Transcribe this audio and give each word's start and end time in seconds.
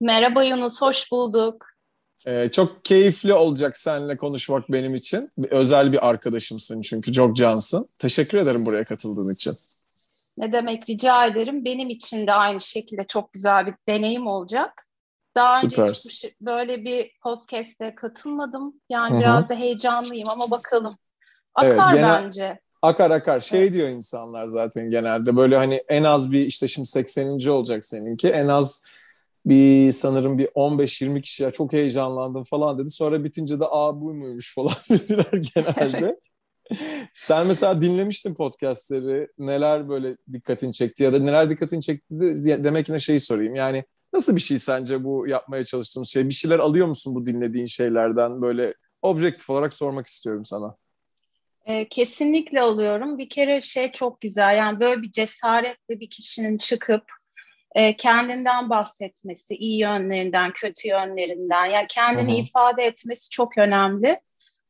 Merhaba 0.00 0.44
Yunus, 0.44 0.82
hoş 0.82 1.12
bulduk. 1.12 1.66
Ee, 2.26 2.48
çok 2.52 2.84
keyifli 2.84 3.34
olacak 3.34 3.76
seninle 3.76 4.16
konuşmak 4.16 4.72
benim 4.72 4.94
için. 4.94 5.30
Özel 5.50 5.92
bir 5.92 6.08
arkadaşımsın 6.08 6.80
çünkü 6.80 7.12
çok 7.12 7.36
cansın. 7.36 7.88
Teşekkür 7.98 8.38
ederim 8.38 8.66
buraya 8.66 8.84
katıldığın 8.84 9.32
için. 9.32 9.54
Ne 10.38 10.52
demek 10.52 10.88
rica 10.88 11.26
ederim. 11.26 11.64
Benim 11.64 11.90
için 11.90 12.26
de 12.26 12.32
aynı 12.32 12.60
şekilde 12.60 13.04
çok 13.08 13.32
güzel 13.32 13.66
bir 13.66 13.74
deneyim 13.88 14.26
olacak. 14.26 14.86
Daha 15.36 15.60
önce 15.62 15.84
hiç 15.84 16.24
böyle 16.40 16.84
bir 16.84 17.10
podcast'e 17.22 17.94
katılmadım. 17.94 18.74
Yani 18.88 19.12
Hı-hı. 19.12 19.20
biraz 19.20 19.48
da 19.48 19.54
heyecanlıyım 19.54 20.28
ama 20.28 20.50
bakalım. 20.50 20.98
Akar 21.54 21.92
evet, 21.92 22.00
genel, 22.02 22.24
bence. 22.24 22.60
Akar 22.82 23.10
akar. 23.10 23.40
Şey 23.40 23.62
evet. 23.62 23.72
diyor 23.72 23.88
insanlar 23.88 24.46
zaten 24.46 24.90
genelde 24.90 25.36
böyle 25.36 25.56
hani 25.56 25.82
en 25.88 26.04
az 26.04 26.32
bir 26.32 26.46
işte 26.46 26.68
şimdi 26.68 26.88
80. 26.88 27.48
olacak 27.48 27.84
seninki. 27.84 28.28
En 28.28 28.48
az 28.48 28.86
bir 29.46 29.92
sanırım 29.92 30.38
bir 30.38 30.46
15-20 30.46 31.22
kişi 31.22 31.42
ya 31.42 31.50
çok 31.50 31.72
heyecanlandım 31.72 32.44
falan 32.44 32.78
dedi. 32.78 32.90
Sonra 32.90 33.24
bitince 33.24 33.60
de 33.60 33.64
aa 33.70 34.00
bu 34.00 34.14
muymuş 34.14 34.54
falan 34.54 34.74
dediler 34.90 35.42
genelde. 35.54 36.20
Sen 37.12 37.46
mesela 37.46 37.80
dinlemiştin 37.80 38.34
podcastleri. 38.34 39.28
Neler 39.38 39.88
böyle 39.88 40.16
dikkatin 40.32 40.72
çekti 40.72 41.02
ya 41.02 41.12
da 41.12 41.18
neler 41.18 41.50
dikkatin 41.50 41.80
çekti 41.80 42.20
de, 42.20 42.64
demek 42.64 42.88
yine 42.88 42.98
şeyi 42.98 43.20
sorayım. 43.20 43.54
Yani 43.54 43.84
nasıl 44.12 44.36
bir 44.36 44.40
şey 44.40 44.58
sence 44.58 45.04
bu 45.04 45.28
yapmaya 45.28 45.62
çalıştığımız 45.62 46.08
şey? 46.08 46.28
Bir 46.28 46.34
şeyler 46.34 46.58
alıyor 46.58 46.86
musun 46.86 47.14
bu 47.14 47.26
dinlediğin 47.26 47.66
şeylerden? 47.66 48.42
Böyle 48.42 48.74
objektif 49.02 49.50
olarak 49.50 49.74
sormak 49.74 50.06
istiyorum 50.06 50.44
sana. 50.44 50.76
kesinlikle 51.90 52.60
alıyorum. 52.60 53.18
Bir 53.18 53.28
kere 53.28 53.60
şey 53.60 53.92
çok 53.92 54.20
güzel. 54.20 54.56
Yani 54.56 54.80
böyle 54.80 55.02
bir 55.02 55.12
cesaretle 55.12 56.00
bir 56.00 56.10
kişinin 56.10 56.58
çıkıp 56.58 57.02
e, 57.76 57.96
kendinden 57.96 58.70
bahsetmesi, 58.70 59.54
iyi 59.54 59.78
yönlerinden, 59.78 60.52
kötü 60.52 60.88
yönlerinden, 60.88 61.66
yani 61.66 61.86
kendini 61.88 62.32
Hı-hı. 62.32 62.40
ifade 62.40 62.82
etmesi 62.82 63.30
çok 63.30 63.58
önemli. 63.58 64.20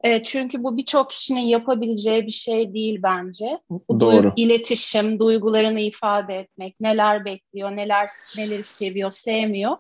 E, 0.01 0.23
çünkü 0.23 0.65
bu 0.65 0.77
birçok 0.77 1.11
kişinin 1.11 1.41
yapabileceği 1.41 2.27
bir 2.27 2.33
şey 2.33 2.75
değil 2.75 3.01
bence. 3.03 3.59
Bu 3.71 4.01
Doğru. 4.01 4.23
Duygu, 4.23 4.33
iletişim, 4.37 5.19
duygularını 5.19 5.81
ifade 5.81 6.39
etmek, 6.39 6.81
neler 6.81 7.25
bekliyor, 7.25 7.77
neler 7.77 8.09
neleri 8.39 8.63
seviyor, 8.63 9.11
sevmiyor. 9.11 9.77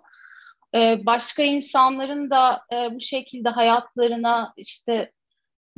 E, 0.74 1.06
başka 1.06 1.42
insanların 1.42 2.30
da 2.30 2.60
e, 2.72 2.94
bu 2.94 3.00
şekilde 3.00 3.48
hayatlarına 3.48 4.52
işte 4.56 5.12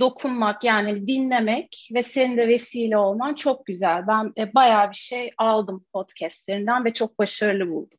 dokunmak 0.01 0.65
yani 0.65 1.07
dinlemek 1.07 1.89
ve 1.95 2.03
senin 2.03 2.37
de 2.37 2.49
vesile 2.49 2.99
olman 2.99 3.35
çok 3.35 3.67
güzel. 3.67 4.07
Ben 4.09 4.33
e, 4.39 4.55
bayağı 4.55 4.91
bir 4.91 4.97
şey 4.97 5.31
aldım 5.39 5.85
podcastlerinden 5.93 6.85
ve 6.85 6.93
çok 6.93 7.19
başarılı 7.19 7.71
buldum. 7.71 7.99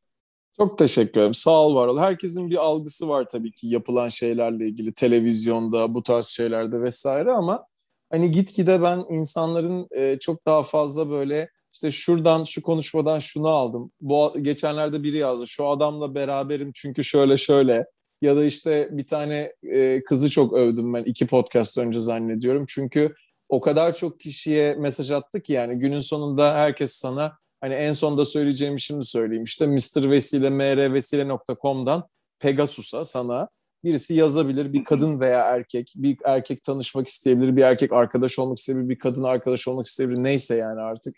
Çok 0.58 0.78
teşekkür 0.78 1.19
ederim. 1.19 1.33
Sağ 1.33 1.52
ol 1.52 1.75
var 1.75 1.88
ol. 1.88 2.00
Herkesin 2.00 2.50
bir 2.50 2.56
algısı 2.56 3.09
var 3.09 3.25
tabii 3.31 3.52
ki 3.52 3.67
yapılan 3.67 4.09
şeylerle 4.09 4.67
ilgili 4.67 4.94
televizyonda, 4.94 5.94
bu 5.94 6.03
tarz 6.03 6.25
şeylerde 6.25 6.81
vesaire 6.81 7.31
ama 7.31 7.66
hani 8.11 8.31
gitgide 8.31 8.81
ben 8.81 9.06
insanların 9.09 9.88
e, 9.91 10.19
çok 10.19 10.46
daha 10.46 10.63
fazla 10.63 11.09
böyle 11.09 11.50
işte 11.73 11.91
şuradan 11.91 12.44
şu 12.44 12.62
konuşmadan 12.62 13.19
şunu 13.19 13.47
aldım. 13.47 13.91
Bu 14.02 14.34
geçenlerde 14.41 15.03
biri 15.03 15.18
yazdı. 15.18 15.47
Şu 15.47 15.68
adamla 15.68 16.16
beraberim 16.16 16.72
çünkü 16.75 17.03
şöyle 17.03 17.38
şöyle 17.38 17.85
ya 18.22 18.35
da 18.35 18.46
işte 18.46 18.90
bir 18.91 19.06
tane 19.06 19.53
e, 19.63 20.03
kızı 20.03 20.30
çok 20.30 20.53
övdüm 20.53 20.94
ben 20.94 21.03
iki 21.03 21.28
podcast 21.28 21.78
önce 21.78 22.00
zannediyorum. 22.00 22.66
Çünkü 22.68 23.16
o 23.50 23.62
kadar 23.62 23.96
çok 23.96 24.19
kişiye 24.19 24.74
mesaj 24.75 25.12
attı 25.12 25.41
ki 25.41 25.53
yani 25.53 25.80
günün 25.80 26.00
sonunda 26.00 26.56
herkes 26.56 26.91
sana 26.91 27.38
hani 27.62 27.74
en 27.74 27.91
sonda 27.91 28.25
söyleyeceğimi 28.25 28.81
şimdi 28.81 29.06
söyleyeyim. 29.06 29.44
İşte 29.44 29.68
Mr. 29.68 30.09
Vesile, 30.09 30.50
mrvesile.com'dan 30.50 32.09
Pegasus'a 32.40 33.06
sana 33.06 33.50
birisi 33.84 34.13
yazabilir. 34.13 34.74
Bir 34.74 34.84
kadın 34.84 35.19
veya 35.19 35.40
erkek, 35.40 35.94
bir 35.96 36.18
erkek 36.25 36.63
tanışmak 36.63 37.08
isteyebilir, 37.08 37.56
bir 37.56 37.62
erkek 37.62 37.94
arkadaş 37.94 38.40
olmak 38.40 38.58
isteyebilir, 38.58 38.90
bir 38.90 39.00
kadın 39.00 39.24
arkadaş 39.24 39.68
olmak 39.68 39.85
isteyebilir. 39.85 40.24
Neyse 40.24 40.56
yani 40.56 40.81
artık 40.81 41.16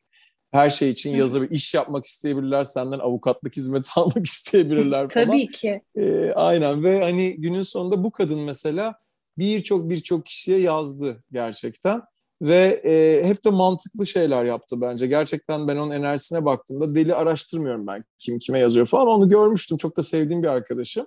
her 0.52 0.70
şey 0.70 0.90
için 0.90 1.16
yazabilir, 1.16 1.52
iş 1.52 1.74
yapmak 1.74 2.06
isteyebilirler, 2.06 2.64
senden 2.64 3.00
avukatlık 3.00 3.58
hizmeti 3.58 3.90
almak 3.96 4.26
isteyebilirler 4.26 5.10
falan. 5.10 5.28
Tabii 5.28 5.48
ki. 5.48 5.82
Ee, 5.96 6.32
aynen 6.36 6.84
ve 6.84 7.04
hani 7.04 7.36
günün 7.38 7.62
sonunda 7.62 8.04
bu 8.04 8.12
kadın 8.12 8.40
mesela 8.40 8.96
birçok 9.38 9.90
birçok 9.90 10.26
kişiye 10.26 10.60
yazdı 10.60 11.24
gerçekten 11.32 12.02
ve 12.42 12.82
e, 12.86 13.24
hep 13.28 13.46
de 13.46 13.50
mantıklı 13.50 14.08
şeyler 14.08 14.46
yaptı 14.46 14.82
bence. 14.82 15.08
Gerçekten 15.08 15.68
ben 15.68 15.78
onun 15.78 15.92
enerjisine 15.92 16.46
baktığımda 16.46 16.96
deli 16.96 17.16
araştırmıyorum 17.16 17.88
ben 17.88 18.04
kim 18.20 18.40
kime 18.40 18.60
yazıyor 18.60 18.86
falan 18.86 19.08
onu 19.08 19.30
görmüştüm. 19.30 19.78
Çok 19.78 19.98
da 19.98 20.04
sevdiğim 20.04 20.44
bir 20.44 20.48
arkadaşım. 20.48 21.06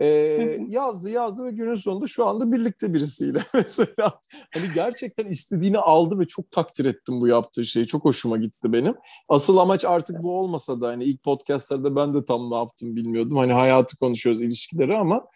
Ee, 0.00 0.58
yazdı 0.68 1.10
yazdı 1.10 1.44
ve 1.44 1.50
günün 1.50 1.74
sonunda 1.74 2.06
şu 2.06 2.26
anda 2.26 2.52
birlikte 2.52 2.94
birisiyle 2.94 3.38
mesela. 3.54 4.20
Hani 4.54 4.66
gerçekten 4.74 5.26
istediğini 5.26 5.78
aldı 5.78 6.18
ve 6.18 6.24
çok 6.24 6.50
takdir 6.50 6.84
ettim 6.84 7.20
bu 7.20 7.28
yaptığı 7.28 7.64
şeyi. 7.64 7.86
Çok 7.86 8.04
hoşuma 8.04 8.36
gitti 8.36 8.72
benim. 8.72 8.94
Asıl 9.28 9.56
amaç 9.56 9.84
artık 9.84 10.22
bu 10.22 10.38
olmasa 10.38 10.80
da 10.80 10.88
hani 10.88 11.04
ilk 11.04 11.22
podcastlarda 11.22 11.96
ben 11.96 12.14
de 12.14 12.24
tam 12.24 12.50
ne 12.50 12.56
yaptım 12.56 12.96
bilmiyordum. 12.96 13.36
Hani 13.36 13.52
hayatı 13.52 13.98
konuşuyoruz 13.98 14.42
ilişkileri 14.42 14.96
ama 14.96 15.26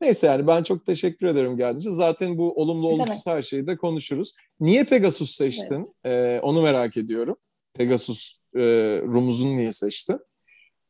neyse 0.00 0.26
yani 0.26 0.46
ben 0.46 0.62
çok 0.62 0.86
teşekkür 0.86 1.26
ederim 1.26 1.56
geldiğince 1.56 1.90
zaten 1.90 2.38
bu 2.38 2.52
olumlu 2.52 2.88
olumsuz 2.88 3.26
her 3.26 3.42
şeyi 3.42 3.66
de 3.66 3.76
konuşuruz. 3.76 4.34
Niye 4.60 4.84
Pegasus 4.84 5.30
seçtin? 5.30 5.94
Evet. 6.04 6.40
ee, 6.40 6.40
onu 6.42 6.62
merak 6.62 6.96
ediyorum. 6.96 7.36
Pegasus 7.74 8.38
e, 8.54 8.60
Rumuz'un 9.02 9.56
niye 9.56 9.72
seçtin 9.72 10.18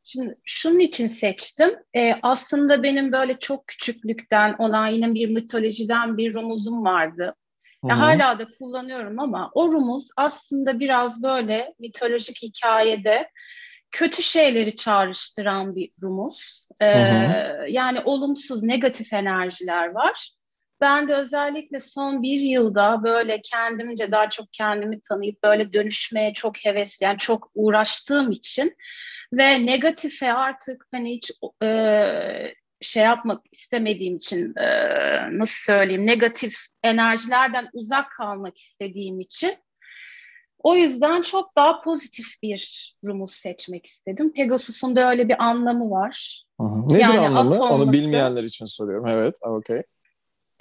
Şimdi 0.04 0.38
şunun 0.44 0.78
için 0.78 1.08
seçtim. 1.08 1.70
Ee, 1.96 2.14
aslında 2.22 2.82
benim 2.82 3.12
böyle 3.12 3.38
çok 3.38 3.66
küçüklükten 3.66 4.54
olan 4.58 4.86
yine 4.86 5.14
bir 5.14 5.28
mitolojiden 5.28 6.16
bir 6.16 6.34
rumuzum 6.34 6.84
vardı. 6.84 7.34
Ya 7.88 8.00
hala 8.00 8.38
da 8.38 8.46
kullanıyorum 8.58 9.20
ama 9.20 9.50
o 9.54 9.72
rumuz 9.72 10.08
aslında 10.16 10.80
biraz 10.80 11.22
böyle 11.22 11.74
mitolojik 11.78 12.42
hikayede 12.42 13.28
kötü 13.90 14.22
şeyleri 14.22 14.76
çağrıştıran 14.76 15.76
bir 15.76 15.90
rumuz. 16.02 16.66
Ee, 16.80 16.86
yani 17.68 18.00
olumsuz, 18.04 18.62
negatif 18.62 19.12
enerjiler 19.12 19.88
var. 19.88 20.30
Ben 20.80 21.08
de 21.08 21.14
özellikle 21.14 21.80
son 21.80 22.22
bir 22.22 22.40
yılda 22.40 23.00
böyle 23.04 23.40
kendimce 23.42 24.12
daha 24.12 24.30
çok 24.30 24.52
kendimi 24.52 25.00
tanıyıp 25.00 25.42
böyle 25.42 25.72
dönüşmeye 25.72 26.34
çok 26.34 26.64
hevesli, 26.64 27.04
yani 27.04 27.18
çok 27.18 27.50
uğraştığım 27.54 28.32
için 28.32 28.76
ve 29.32 29.66
negatife 29.66 30.32
artık 30.32 30.86
hani 30.90 31.14
hiç 31.14 31.30
e, 31.62 32.54
şey 32.80 33.02
yapmak 33.02 33.42
istemediğim 33.52 34.16
için 34.16 34.56
e, 34.56 34.68
nasıl 35.38 35.72
söyleyeyim 35.72 36.06
negatif 36.06 36.54
enerjilerden 36.82 37.68
uzak 37.72 38.10
kalmak 38.10 38.58
istediğim 38.58 39.20
için 39.20 39.52
o 40.62 40.76
yüzden 40.76 41.22
çok 41.22 41.56
daha 41.56 41.80
pozitif 41.80 42.26
bir 42.42 42.94
rumuz 43.06 43.34
seçmek 43.34 43.86
istedim. 43.86 44.32
Pegasus'un 44.32 44.96
da 44.96 45.10
öyle 45.10 45.28
bir 45.28 45.44
anlamı 45.44 45.90
var. 45.90 46.44
Hı 46.60 46.66
hı. 46.66 46.88
Nedir 46.88 47.00
yani 47.00 47.20
anlamı? 47.20 47.40
Olması, 47.40 47.62
Onu 47.62 47.92
bilmeyenler 47.92 48.44
için 48.44 48.64
soruyorum. 48.64 49.06
Evet, 49.08 49.34
okey. 49.42 49.82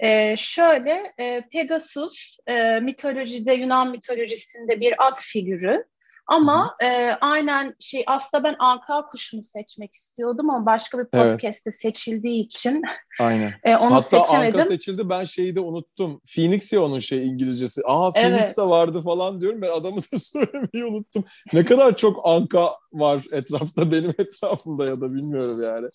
Ee, 0.00 0.34
şöyle, 0.38 1.12
e, 1.18 1.42
Pegasus 1.52 2.36
e, 2.46 2.80
mitolojide, 2.80 3.52
Yunan 3.52 3.90
mitolojisinde 3.90 4.80
bir 4.80 5.06
at 5.06 5.20
figürü. 5.22 5.84
Ama 6.32 6.76
e, 6.82 7.10
aynen 7.20 7.74
şey 7.78 8.04
aslında 8.06 8.44
ben 8.44 8.56
anka 8.58 9.06
kuşunu 9.06 9.42
seçmek 9.42 9.94
istiyordum 9.94 10.50
ama 10.50 10.66
başka 10.66 10.98
bir 10.98 11.04
podcast'te 11.04 11.70
evet. 11.70 11.80
seçildiği 11.80 12.44
için 12.44 12.82
aynen. 13.20 13.54
e, 13.64 13.76
onu 13.76 13.94
Hatta 13.94 14.24
seçemedim. 14.24 14.60
Anka 14.60 14.64
seçildi 14.64 15.08
ben 15.08 15.24
şeyi 15.24 15.56
de 15.56 15.60
unuttum. 15.60 16.20
Phoenix 16.34 16.72
ya 16.72 16.82
onun 16.82 16.98
şey 16.98 17.26
İngilizcesi. 17.28 17.80
Aa 17.86 18.10
Phoenix 18.10 18.32
evet. 18.32 18.58
de 18.58 18.62
vardı 18.62 19.02
falan 19.02 19.40
diyorum 19.40 19.62
ben 19.62 19.70
adamı 19.70 19.96
da 19.96 20.18
söylemeyi 20.18 20.84
unuttum. 20.84 21.24
Ne 21.52 21.64
kadar 21.64 21.96
çok 21.96 22.20
Anka 22.24 22.72
var 22.92 23.22
etrafta 23.32 23.92
benim 23.92 24.10
etrafımda 24.18 24.84
ya 24.84 25.00
da 25.00 25.14
bilmiyorum 25.14 25.62
yani. 25.62 25.88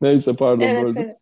Neyse 0.00 0.32
pardon 0.38 0.66
evet, 0.66 0.84
böldüm. 0.84 1.02
Evet. 1.02 1.14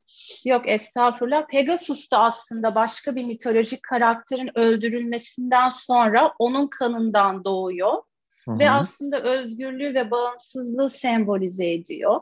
Yok 0.45 0.69
estağfurullah. 0.69 1.47
Pegasus 1.47 2.11
da 2.11 2.19
aslında 2.19 2.75
başka 2.75 3.17
bir 3.17 3.25
mitolojik 3.25 3.83
karakterin 3.83 4.59
öldürülmesinden 4.59 5.69
sonra 5.69 6.33
onun 6.39 6.69
kanından 6.69 7.45
doğuyor. 7.45 7.93
Hı-hı. 8.49 8.59
Ve 8.59 8.71
aslında 8.71 9.21
özgürlüğü 9.23 9.95
ve 9.95 10.11
bağımsızlığı 10.11 10.91
sembolize 10.91 11.73
ediyor. 11.73 12.21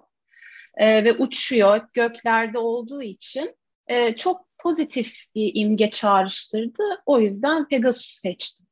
e, 0.76 1.04
ve 1.04 1.12
uçuyor 1.12 1.80
göklerde 1.94 2.58
olduğu 2.58 3.02
için 3.02 3.56
e, 3.86 4.14
çok 4.14 4.46
pozitif 4.58 5.14
bir 5.34 5.52
imge 5.54 5.90
çağrıştırdı. 5.90 6.82
O 7.06 7.20
yüzden 7.20 7.68
Pegasus 7.68 8.06
seçtim. 8.06 8.66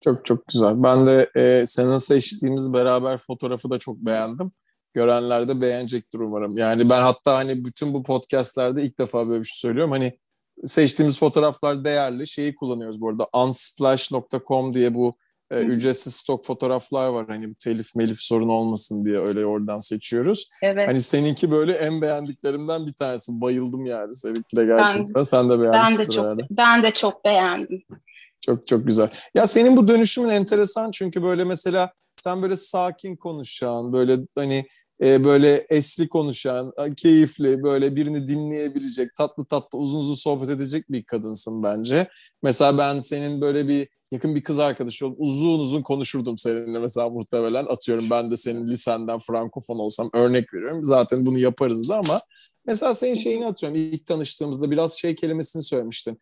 Çok 0.00 0.24
çok 0.24 0.46
güzel. 0.46 0.82
Ben 0.82 1.06
de 1.06 1.30
e, 1.36 1.66
senin 1.66 1.96
seçtiğimiz 1.96 2.72
beraber 2.72 3.18
fotoğrafı 3.18 3.70
da 3.70 3.78
çok 3.78 3.96
beğendim. 3.96 4.52
Görenler 4.94 5.48
de 5.48 5.60
beğenecektir 5.60 6.18
umarım. 6.18 6.58
Yani 6.58 6.90
ben 6.90 7.02
hatta 7.02 7.36
hani 7.36 7.64
bütün 7.64 7.94
bu 7.94 8.02
podcastlerde 8.02 8.82
ilk 8.82 8.98
defa 8.98 9.30
böyle 9.30 9.40
bir 9.40 9.48
şey 9.48 9.58
söylüyorum. 9.58 9.92
Hani 9.92 10.18
seçtiğimiz 10.64 11.18
fotoğraflar 11.18 11.84
değerli. 11.84 12.26
Şeyi 12.26 12.54
kullanıyoruz 12.54 13.00
bu 13.00 13.08
arada. 13.08 13.28
unsplash.com 13.34 14.74
diye 14.74 14.94
bu 14.94 15.16
e, 15.50 15.60
ücretsiz 15.60 16.14
stok 16.14 16.46
fotoğraflar 16.46 17.06
var. 17.06 17.26
Hani 17.28 17.54
telif 17.54 17.94
melif 17.94 18.20
sorun 18.20 18.48
olmasın 18.48 19.04
diye 19.04 19.18
öyle 19.18 19.46
oradan 19.46 19.78
seçiyoruz. 19.78 20.50
Evet. 20.62 20.88
Hani 20.88 21.00
seninki 21.00 21.50
böyle 21.50 21.72
en 21.72 22.02
beğendiklerimden 22.02 22.86
bir 22.86 22.92
tanesi. 22.92 23.40
Bayıldım 23.40 23.86
yani 23.86 24.14
seninki 24.14 24.56
de 24.56 24.64
gerçekten. 24.64 25.14
Ben, 25.14 25.22
Sen 25.22 25.48
de 25.50 25.60
beğenmişsin 25.60 25.98
ben 25.98 26.06
de 26.06 26.10
çok, 26.12 26.24
herhalde. 26.24 26.46
Ben 26.50 26.82
de 26.82 26.90
çok 26.92 27.24
beğendim. 27.24 27.82
Çok 28.40 28.66
çok 28.66 28.86
güzel. 28.86 29.08
Ya 29.34 29.46
senin 29.46 29.76
bu 29.76 29.88
dönüşümün 29.88 30.28
enteresan 30.28 30.90
çünkü 30.90 31.22
böyle 31.22 31.44
mesela 31.44 31.92
sen 32.16 32.42
böyle 32.42 32.56
sakin 32.56 33.16
konuşan, 33.16 33.92
böyle 33.92 34.18
hani 34.34 34.66
e, 35.02 35.24
böyle 35.24 35.66
esli 35.70 36.08
konuşan, 36.08 36.72
keyifli, 36.96 37.62
böyle 37.62 37.96
birini 37.96 38.28
dinleyebilecek, 38.28 39.14
tatlı 39.14 39.44
tatlı 39.44 39.78
uzun 39.78 39.98
uzun 39.98 40.14
sohbet 40.14 40.50
edecek 40.50 40.92
bir 40.92 41.04
kadınsın 41.04 41.62
bence. 41.62 42.08
Mesela 42.42 42.78
ben 42.78 43.00
senin 43.00 43.40
böyle 43.40 43.68
bir 43.68 43.88
yakın 44.12 44.34
bir 44.34 44.42
kız 44.42 44.58
arkadaşı 44.58 45.06
olup 45.06 45.16
uzun 45.20 45.58
uzun 45.58 45.82
konuşurdum 45.82 46.38
seninle 46.38 46.78
mesela 46.78 47.08
muhtemelen. 47.08 47.66
Atıyorum 47.66 48.10
ben 48.10 48.30
de 48.30 48.36
senin 48.36 48.66
lisenden 48.66 49.18
frankofon 49.18 49.78
olsam 49.78 50.10
örnek 50.14 50.54
veriyorum. 50.54 50.84
Zaten 50.84 51.26
bunu 51.26 51.38
yaparız 51.38 51.88
da 51.88 51.96
ama 51.96 52.20
mesela 52.66 52.94
senin 52.94 53.14
şeyini 53.14 53.46
atıyorum. 53.46 53.78
İlk 53.78 54.06
tanıştığımızda 54.06 54.70
biraz 54.70 54.98
şey 54.98 55.14
kelimesini 55.14 55.62
söylemiştin. 55.62 56.18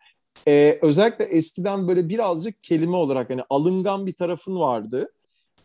Ee, 0.49 0.79
özellikle 0.83 1.25
eskiden 1.25 1.89
böyle 1.89 2.09
birazcık 2.09 2.63
kelime 2.63 2.97
olarak 2.97 3.31
hani 3.31 3.43
alıngan 3.51 4.07
bir 4.07 4.13
tarafın 4.13 4.57
vardı. 4.57 5.13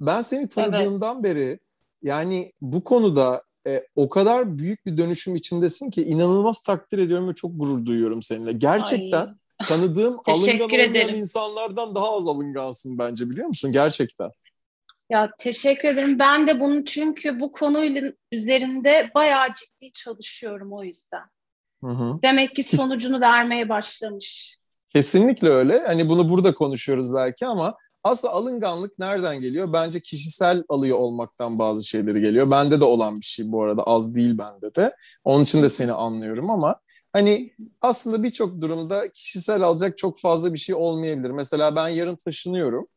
Ben 0.02 0.22
seni 0.22 0.50
tanıdığımdan 0.50 1.16
evet. 1.16 1.24
beri 1.24 1.60
yani 2.04 2.54
bu 2.62 2.84
konuda 2.84 3.44
e, 3.68 3.88
o 3.96 4.10
kadar 4.10 4.58
büyük 4.58 4.86
bir 4.86 4.98
dönüşüm 4.98 5.36
içindesin 5.36 5.90
ki 5.90 6.04
inanılmaz 6.04 6.64
takdir 6.64 6.98
ediyorum 6.98 7.30
ve 7.30 7.36
çok 7.36 7.60
gurur 7.60 7.86
duyuyorum 7.86 8.22
seninle. 8.22 8.54
Gerçekten 8.54 9.28
Ay. 9.28 9.68
tanıdığım 9.68 10.20
alıngan 10.26 10.62
olmayan 10.62 11.14
insanlardan 11.14 11.96
daha 11.96 12.18
az 12.18 12.28
alıngansın 12.28 12.98
bence 12.98 13.30
biliyor 13.30 13.48
musun? 13.48 13.72
Gerçekten. 13.72 14.30
Ya 15.10 15.32
teşekkür 15.40 15.88
ederim. 15.88 16.20
Ben 16.20 16.48
de 16.48 16.60
bunu 16.60 16.86
çünkü 16.86 17.40
bu 17.40 17.52
konuyla 17.52 18.12
üzerinde 18.32 19.12
bayağı 19.16 19.48
ciddi 19.54 19.92
çalışıyorum 19.92 20.74
o 20.74 20.84
yüzden. 20.84 21.24
Hı 21.84 21.90
hı. 21.90 22.20
Demek 22.24 22.56
ki 22.56 22.64
sonucunu 22.78 23.22
vermeye 23.22 23.70
başlamış. 23.70 24.58
Kesinlikle 24.90 25.50
öyle. 25.50 25.80
Hani 25.80 26.10
bunu 26.10 26.30
burada 26.30 26.54
konuşuyoruz 26.54 27.14
belki 27.14 27.46
ama 27.46 27.78
aslında 28.04 28.34
alınganlık 28.34 29.00
nereden 29.00 29.42
geliyor? 29.42 29.74
Bence 29.74 30.00
kişisel 30.00 30.64
alıyor 30.70 30.98
olmaktan 30.98 31.60
bazı 31.60 31.84
şeyleri 31.84 32.22
geliyor. 32.22 32.52
Bende 32.52 32.80
de 32.80 32.86
olan 32.86 33.20
bir 33.20 33.26
şey 33.26 33.52
bu 33.52 33.64
arada 33.64 33.84
az 33.84 34.16
değil 34.16 34.38
bende 34.38 34.76
de. 34.76 34.96
Onun 35.24 35.44
için 35.44 35.64
de 35.64 35.70
seni 35.70 35.92
anlıyorum 35.92 36.50
ama 36.50 36.80
hani 37.14 37.54
aslında 37.82 38.24
birçok 38.24 38.62
durumda 38.62 39.12
kişisel 39.12 39.62
alacak 39.62 39.98
çok 39.98 40.20
fazla 40.20 40.54
bir 40.54 40.60
şey 40.60 40.76
olmayabilir. 40.76 41.30
Mesela 41.30 41.76
ben 41.76 41.88
yarın 41.88 42.16
taşınıyorum 42.16 42.88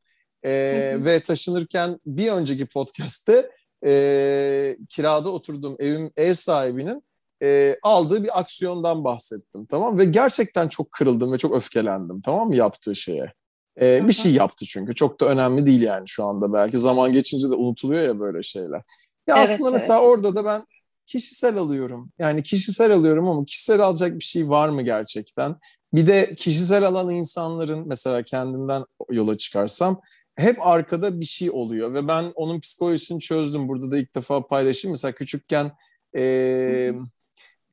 ee, 0.44 0.96
ve 0.98 1.20
taşınırken 1.20 2.00
bir 2.06 2.32
önceki 2.32 2.66
podcast'te 2.66 3.50
e, 3.86 4.76
kirada 4.88 5.30
oturduğum 5.30 5.76
evim 5.78 6.10
ev 6.16 6.34
sahibinin 6.34 7.02
e, 7.42 7.76
aldığı 7.82 8.24
bir 8.24 8.40
aksiyondan 8.40 9.04
bahsettim 9.04 9.66
tamam 9.66 9.98
ve 9.98 10.04
gerçekten 10.04 10.68
çok 10.68 10.92
kırıldım 10.92 11.32
ve 11.32 11.38
çok 11.38 11.56
öfkelendim 11.56 12.20
tamam 12.20 12.48
mı 12.48 12.56
yaptığı 12.56 12.96
şeye. 12.96 13.32
E, 13.80 14.08
bir 14.08 14.12
şey 14.12 14.32
yaptı 14.32 14.64
çünkü 14.68 14.94
çok 14.94 15.20
da 15.20 15.26
önemli 15.26 15.66
değil 15.66 15.82
yani 15.82 16.08
şu 16.08 16.24
anda 16.24 16.52
belki 16.52 16.78
zaman 16.78 17.12
geçince 17.12 17.50
de 17.50 17.54
unutuluyor 17.54 18.02
ya 18.02 18.20
böyle 18.20 18.42
şeyler. 18.42 18.82
Ya 19.26 19.36
evet, 19.36 19.38
aslında 19.38 19.68
evet. 19.68 19.72
mesela 19.72 20.00
orada 20.00 20.36
da 20.36 20.44
ben 20.44 20.66
kişisel 21.06 21.56
alıyorum. 21.58 22.12
Yani 22.18 22.42
kişisel 22.42 22.92
alıyorum 22.92 23.28
ama 23.28 23.44
kişisel 23.44 23.80
alacak 23.80 24.18
bir 24.18 24.24
şey 24.24 24.48
var 24.48 24.68
mı 24.68 24.82
gerçekten? 24.82 25.56
Bir 25.92 26.06
de 26.06 26.34
kişisel 26.34 26.84
alan 26.84 27.10
insanların 27.10 27.88
mesela 27.88 28.22
kendimden 28.22 28.84
yola 29.10 29.36
çıkarsam 29.36 30.00
hep 30.36 30.66
arkada 30.66 31.20
bir 31.20 31.24
şey 31.24 31.50
oluyor 31.50 31.94
ve 31.94 32.08
ben 32.08 32.24
onun 32.34 32.60
psikolojisini 32.60 33.20
çözdüm. 33.20 33.68
Burada 33.68 33.90
da 33.90 33.98
ilk 33.98 34.14
defa 34.14 34.46
paylaşayım. 34.46 34.92
Mesela 34.92 35.12
küçükken 35.12 35.72
e, 36.16 36.92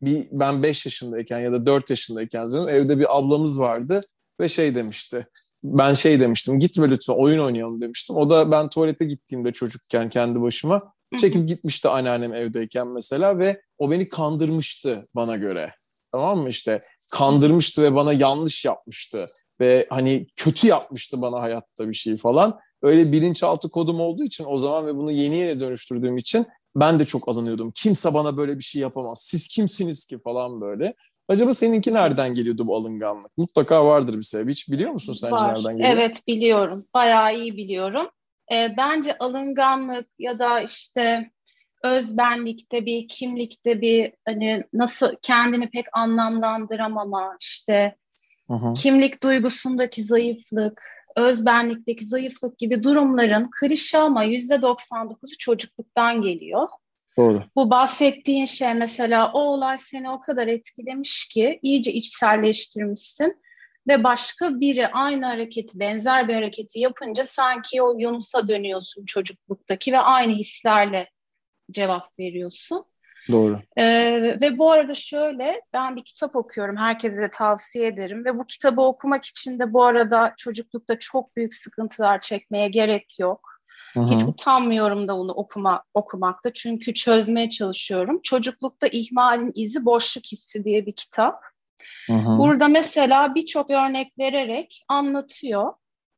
bir 0.01 0.27
ben 0.31 0.63
5 0.63 0.85
yaşındayken 0.85 1.39
ya 1.39 1.51
da 1.51 1.65
4 1.65 1.89
yaşındayken 1.89 2.47
evde 2.67 2.99
bir 2.99 3.17
ablamız 3.17 3.59
vardı 3.59 4.01
ve 4.39 4.49
şey 4.49 4.75
demişti. 4.75 5.27
Ben 5.63 5.93
şey 5.93 6.19
demiştim 6.19 6.59
gitme 6.59 6.89
lütfen 6.89 7.13
oyun 7.13 7.39
oynayalım 7.39 7.81
demiştim. 7.81 8.15
O 8.15 8.29
da 8.29 8.51
ben 8.51 8.69
tuvalete 8.69 9.05
gittiğimde 9.05 9.51
çocukken 9.51 10.09
kendi 10.09 10.41
başıma 10.41 10.79
çekip 11.17 11.47
gitmişti 11.47 11.87
anneannem 11.89 12.33
evdeyken 12.33 12.87
mesela 12.87 13.39
ve 13.39 13.61
o 13.77 13.91
beni 13.91 14.09
kandırmıştı 14.09 15.05
bana 15.15 15.35
göre. 15.35 15.73
Tamam 16.11 16.39
mı 16.39 16.49
işte 16.49 16.79
kandırmıştı 17.11 17.81
ve 17.81 17.95
bana 17.95 18.13
yanlış 18.13 18.65
yapmıştı 18.65 19.27
ve 19.59 19.87
hani 19.89 20.27
kötü 20.35 20.67
yapmıştı 20.67 21.21
bana 21.21 21.41
hayatta 21.41 21.89
bir 21.89 21.93
şey 21.93 22.17
falan. 22.17 22.59
Öyle 22.81 23.11
bilinçaltı 23.11 23.69
kodum 23.69 23.99
olduğu 23.99 24.23
için 24.23 24.45
o 24.47 24.57
zaman 24.57 24.87
ve 24.87 24.95
bunu 24.95 25.11
yeni 25.11 25.37
yeni 25.37 25.59
dönüştürdüğüm 25.59 26.17
için 26.17 26.45
ben 26.75 26.99
de 26.99 27.05
çok 27.05 27.29
alınıyordum. 27.29 27.71
Kimse 27.75 28.13
bana 28.13 28.37
böyle 28.37 28.57
bir 28.57 28.63
şey 28.63 28.81
yapamaz. 28.81 29.21
Siz 29.23 29.47
kimsiniz 29.47 30.05
ki 30.05 30.19
falan 30.19 30.61
böyle. 30.61 30.93
Acaba 31.27 31.53
seninki 31.53 31.93
nereden 31.93 32.35
geliyordu 32.35 32.67
bu 32.67 32.75
alınganlık? 32.75 33.37
Mutlaka 33.37 33.85
vardır 33.85 34.17
bir 34.17 34.23
sebep. 34.23 34.49
Hiç 34.49 34.69
biliyor 34.71 34.91
musun 34.91 35.13
sence 35.13 35.33
Var. 35.33 35.55
nereden 35.55 35.77
geliyor? 35.77 35.93
Evet 35.93 36.27
biliyorum. 36.27 36.85
Bayağı 36.93 37.35
iyi 37.39 37.57
biliyorum. 37.57 38.09
E, 38.51 38.73
bence 38.77 39.17
alınganlık 39.17 40.07
ya 40.19 40.39
da 40.39 40.61
işte 40.61 41.31
özbenlikte 41.83 42.85
bir, 42.85 43.07
kimlikte 43.07 43.81
bir 43.81 44.13
hani 44.25 44.63
nasıl 44.73 45.15
kendini 45.21 45.69
pek 45.69 45.85
anlamlandıramama, 45.93 47.37
işte 47.41 47.95
hı. 48.49 48.73
kimlik 48.73 49.23
duygusundaki 49.23 50.03
zayıflık, 50.03 50.81
özbenlikteki 51.15 52.05
zayıflık 52.05 52.57
gibi 52.57 52.83
durumların 52.83 53.49
klişe 53.59 53.97
ama 53.97 54.23
yüzde 54.23 54.55
99'u 54.55 55.37
çocukluktan 55.39 56.21
geliyor. 56.21 56.67
Doğru. 57.17 57.43
Bu 57.55 57.69
bahsettiğin 57.69 58.45
şey 58.45 58.73
mesela 58.73 59.31
o 59.33 59.39
olay 59.39 59.77
seni 59.77 60.09
o 60.09 60.21
kadar 60.21 60.47
etkilemiş 60.47 61.27
ki 61.27 61.59
iyice 61.61 61.93
içselleştirmişsin 61.93 63.43
ve 63.87 64.03
başka 64.03 64.59
biri 64.59 64.87
aynı 64.87 65.25
hareketi, 65.25 65.79
benzer 65.79 66.27
bir 66.27 66.33
hareketi 66.33 66.79
yapınca 66.79 67.25
sanki 67.25 67.81
o 67.81 67.95
Yunus'a 67.99 68.47
dönüyorsun 68.47 69.05
çocukluktaki 69.05 69.91
ve 69.91 69.99
aynı 69.99 70.33
hislerle 70.33 71.09
cevap 71.71 72.19
veriyorsun. 72.19 72.85
Doğru. 73.31 73.59
Ee, 73.77 74.37
ve 74.41 74.57
bu 74.57 74.71
arada 74.71 74.93
şöyle, 74.93 75.61
ben 75.73 75.95
bir 75.95 76.03
kitap 76.03 76.35
okuyorum, 76.35 76.77
herkese 76.77 77.17
de 77.17 77.29
tavsiye 77.29 77.87
ederim 77.87 78.25
ve 78.25 78.39
bu 78.39 78.45
kitabı 78.45 78.81
okumak 78.81 79.25
için 79.25 79.59
de 79.59 79.73
bu 79.73 79.83
arada 79.83 80.33
çocuklukta 80.37 80.99
çok 80.99 81.35
büyük 81.35 81.53
sıkıntılar 81.53 82.21
çekmeye 82.21 82.67
gerek 82.67 83.19
yok. 83.19 83.52
Hı-hı. 83.93 84.05
Hiç 84.05 84.23
utanmıyorum 84.23 85.07
da 85.07 85.17
onu 85.17 85.31
okuma 85.31 85.83
okumakta 85.93 86.53
çünkü 86.53 86.93
çözmeye 86.93 87.49
çalışıyorum. 87.49 88.19
Çocuklukta 88.23 88.87
ihmalin 88.87 89.51
izi 89.55 89.85
boşluk 89.85 90.25
hissi 90.25 90.63
diye 90.63 90.85
bir 90.85 90.95
kitap. 90.95 91.43
Hı-hı. 92.07 92.37
Burada 92.37 92.67
mesela 92.67 93.35
birçok 93.35 93.69
örnek 93.69 94.19
vererek 94.19 94.85
anlatıyor. 94.87 95.73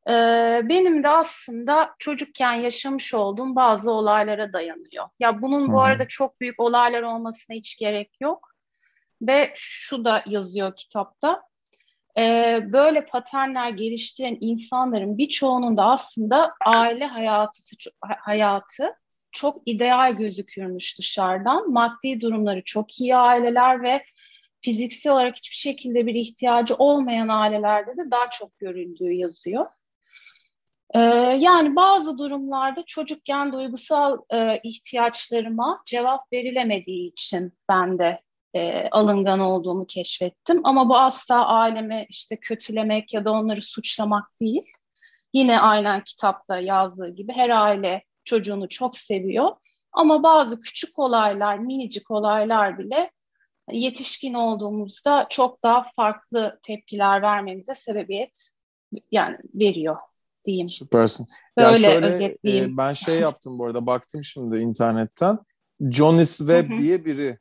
Ee, 0.08 0.60
benim 0.64 1.04
de 1.04 1.08
aslında 1.08 1.94
çocukken 1.98 2.54
yaşamış 2.54 3.14
olduğum 3.14 3.56
bazı 3.56 3.90
olaylara 3.90 4.52
dayanıyor. 4.52 5.08
Ya 5.20 5.42
bunun 5.42 5.72
bu 5.72 5.80
arada 5.80 6.08
çok 6.08 6.40
büyük 6.40 6.60
olaylar 6.60 7.02
olmasına 7.02 7.56
hiç 7.56 7.78
gerek 7.78 8.16
yok. 8.20 8.50
Ve 9.22 9.52
şu 9.54 10.04
da 10.04 10.22
yazıyor 10.26 10.76
kitapta. 10.76 11.42
Ee, 12.18 12.60
böyle 12.72 13.06
paternler 13.06 13.70
geliştiren 13.70 14.38
insanların 14.40 15.18
birçoğunun 15.18 15.76
da 15.76 15.84
aslında 15.84 16.52
aile 16.66 17.06
hayatı, 17.06 17.58
hayatı 18.00 18.94
çok 19.32 19.62
ideal 19.66 20.12
gözükürmüş 20.16 20.98
dışarıdan. 20.98 21.72
Maddi 21.72 22.20
durumları 22.20 22.62
çok 22.64 23.00
iyi 23.00 23.16
aileler 23.16 23.82
ve 23.82 24.04
fiziksel 24.60 25.12
olarak 25.12 25.36
hiçbir 25.36 25.56
şekilde 25.56 26.06
bir 26.06 26.14
ihtiyacı 26.14 26.74
olmayan 26.74 27.28
ailelerde 27.28 27.90
de 27.90 28.10
daha 28.10 28.30
çok 28.30 28.58
görüldüğü 28.58 29.12
yazıyor. 29.12 29.66
Ee, 30.94 31.00
yani 31.38 31.76
bazı 31.76 32.18
durumlarda 32.18 32.84
çocukken 32.86 33.52
duygusal 33.52 34.18
e, 34.32 34.60
ihtiyaçlarıma 34.62 35.82
cevap 35.86 36.32
verilemediği 36.32 37.10
için 37.10 37.52
ben 37.68 37.98
de 37.98 38.20
e, 38.56 38.88
alıngan 38.90 39.40
olduğumu 39.40 39.86
keşfettim. 39.86 40.60
Ama 40.64 40.88
bu 40.88 40.96
asla 40.96 41.46
ailemi 41.46 42.06
işte 42.08 42.36
kötülemek 42.36 43.14
ya 43.14 43.24
da 43.24 43.32
onları 43.32 43.62
suçlamak 43.62 44.40
değil. 44.40 44.72
Yine 45.32 45.60
aynen 45.60 46.04
kitapta 46.04 46.58
yazdığı 46.58 47.08
gibi 47.08 47.32
her 47.32 47.50
aile 47.50 48.04
çocuğunu 48.24 48.68
çok 48.68 48.96
seviyor. 48.96 49.50
Ama 49.92 50.22
bazı 50.22 50.60
küçük 50.60 50.98
olaylar, 50.98 51.58
minicik 51.58 52.10
olaylar 52.10 52.78
bile 52.78 53.10
yetişkin 53.70 54.34
olduğumuzda 54.34 55.26
çok 55.30 55.62
daha 55.62 55.86
farklı 55.96 56.58
tepkiler 56.62 57.22
vermemize 57.22 57.74
sebebiyet 57.74 58.48
yani 59.12 59.38
veriyor 59.54 59.96
diyeyim. 60.44 60.68
Süpersin. 60.68 61.26
Böyle 61.58 61.86
ya 61.86 61.92
şöyle, 61.92 62.06
özetleyeyim. 62.06 62.74
E, 62.74 62.76
ben 62.76 62.92
şey 62.92 63.20
yaptım 63.20 63.58
bu 63.58 63.66
arada 63.66 63.86
baktım 63.86 64.24
şimdi 64.24 64.58
internetten. 64.58 65.38
Jonis 65.80 66.38
Webb 66.38 66.78
diye 66.78 67.04
biri. 67.04 67.38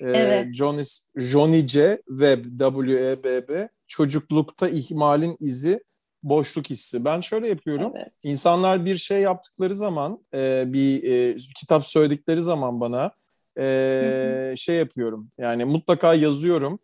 E, 0.00 0.10
evet. 0.10 0.54
Jonis, 0.54 1.10
Johnny 1.16 1.66
C. 1.66 2.02
Webb, 2.08 2.44
W-E-B-B. 2.58 3.68
Çocuklukta 3.86 4.68
ihmalin 4.68 5.36
izi, 5.40 5.80
boşluk 6.22 6.70
hissi. 6.70 7.04
Ben 7.04 7.20
şöyle 7.20 7.48
yapıyorum. 7.48 7.92
Evet. 7.96 8.12
İnsanlar 8.22 8.84
bir 8.84 8.96
şey 8.96 9.20
yaptıkları 9.20 9.74
zaman, 9.74 10.24
e, 10.34 10.64
bir 10.66 11.02
e, 11.02 11.36
kitap 11.56 11.84
söyledikleri 11.84 12.42
zaman 12.42 12.80
bana 12.80 13.12
e, 13.58 14.54
şey 14.56 14.76
yapıyorum. 14.76 15.30
Yani 15.38 15.64
mutlaka 15.64 16.14
yazıyorum. 16.14 16.78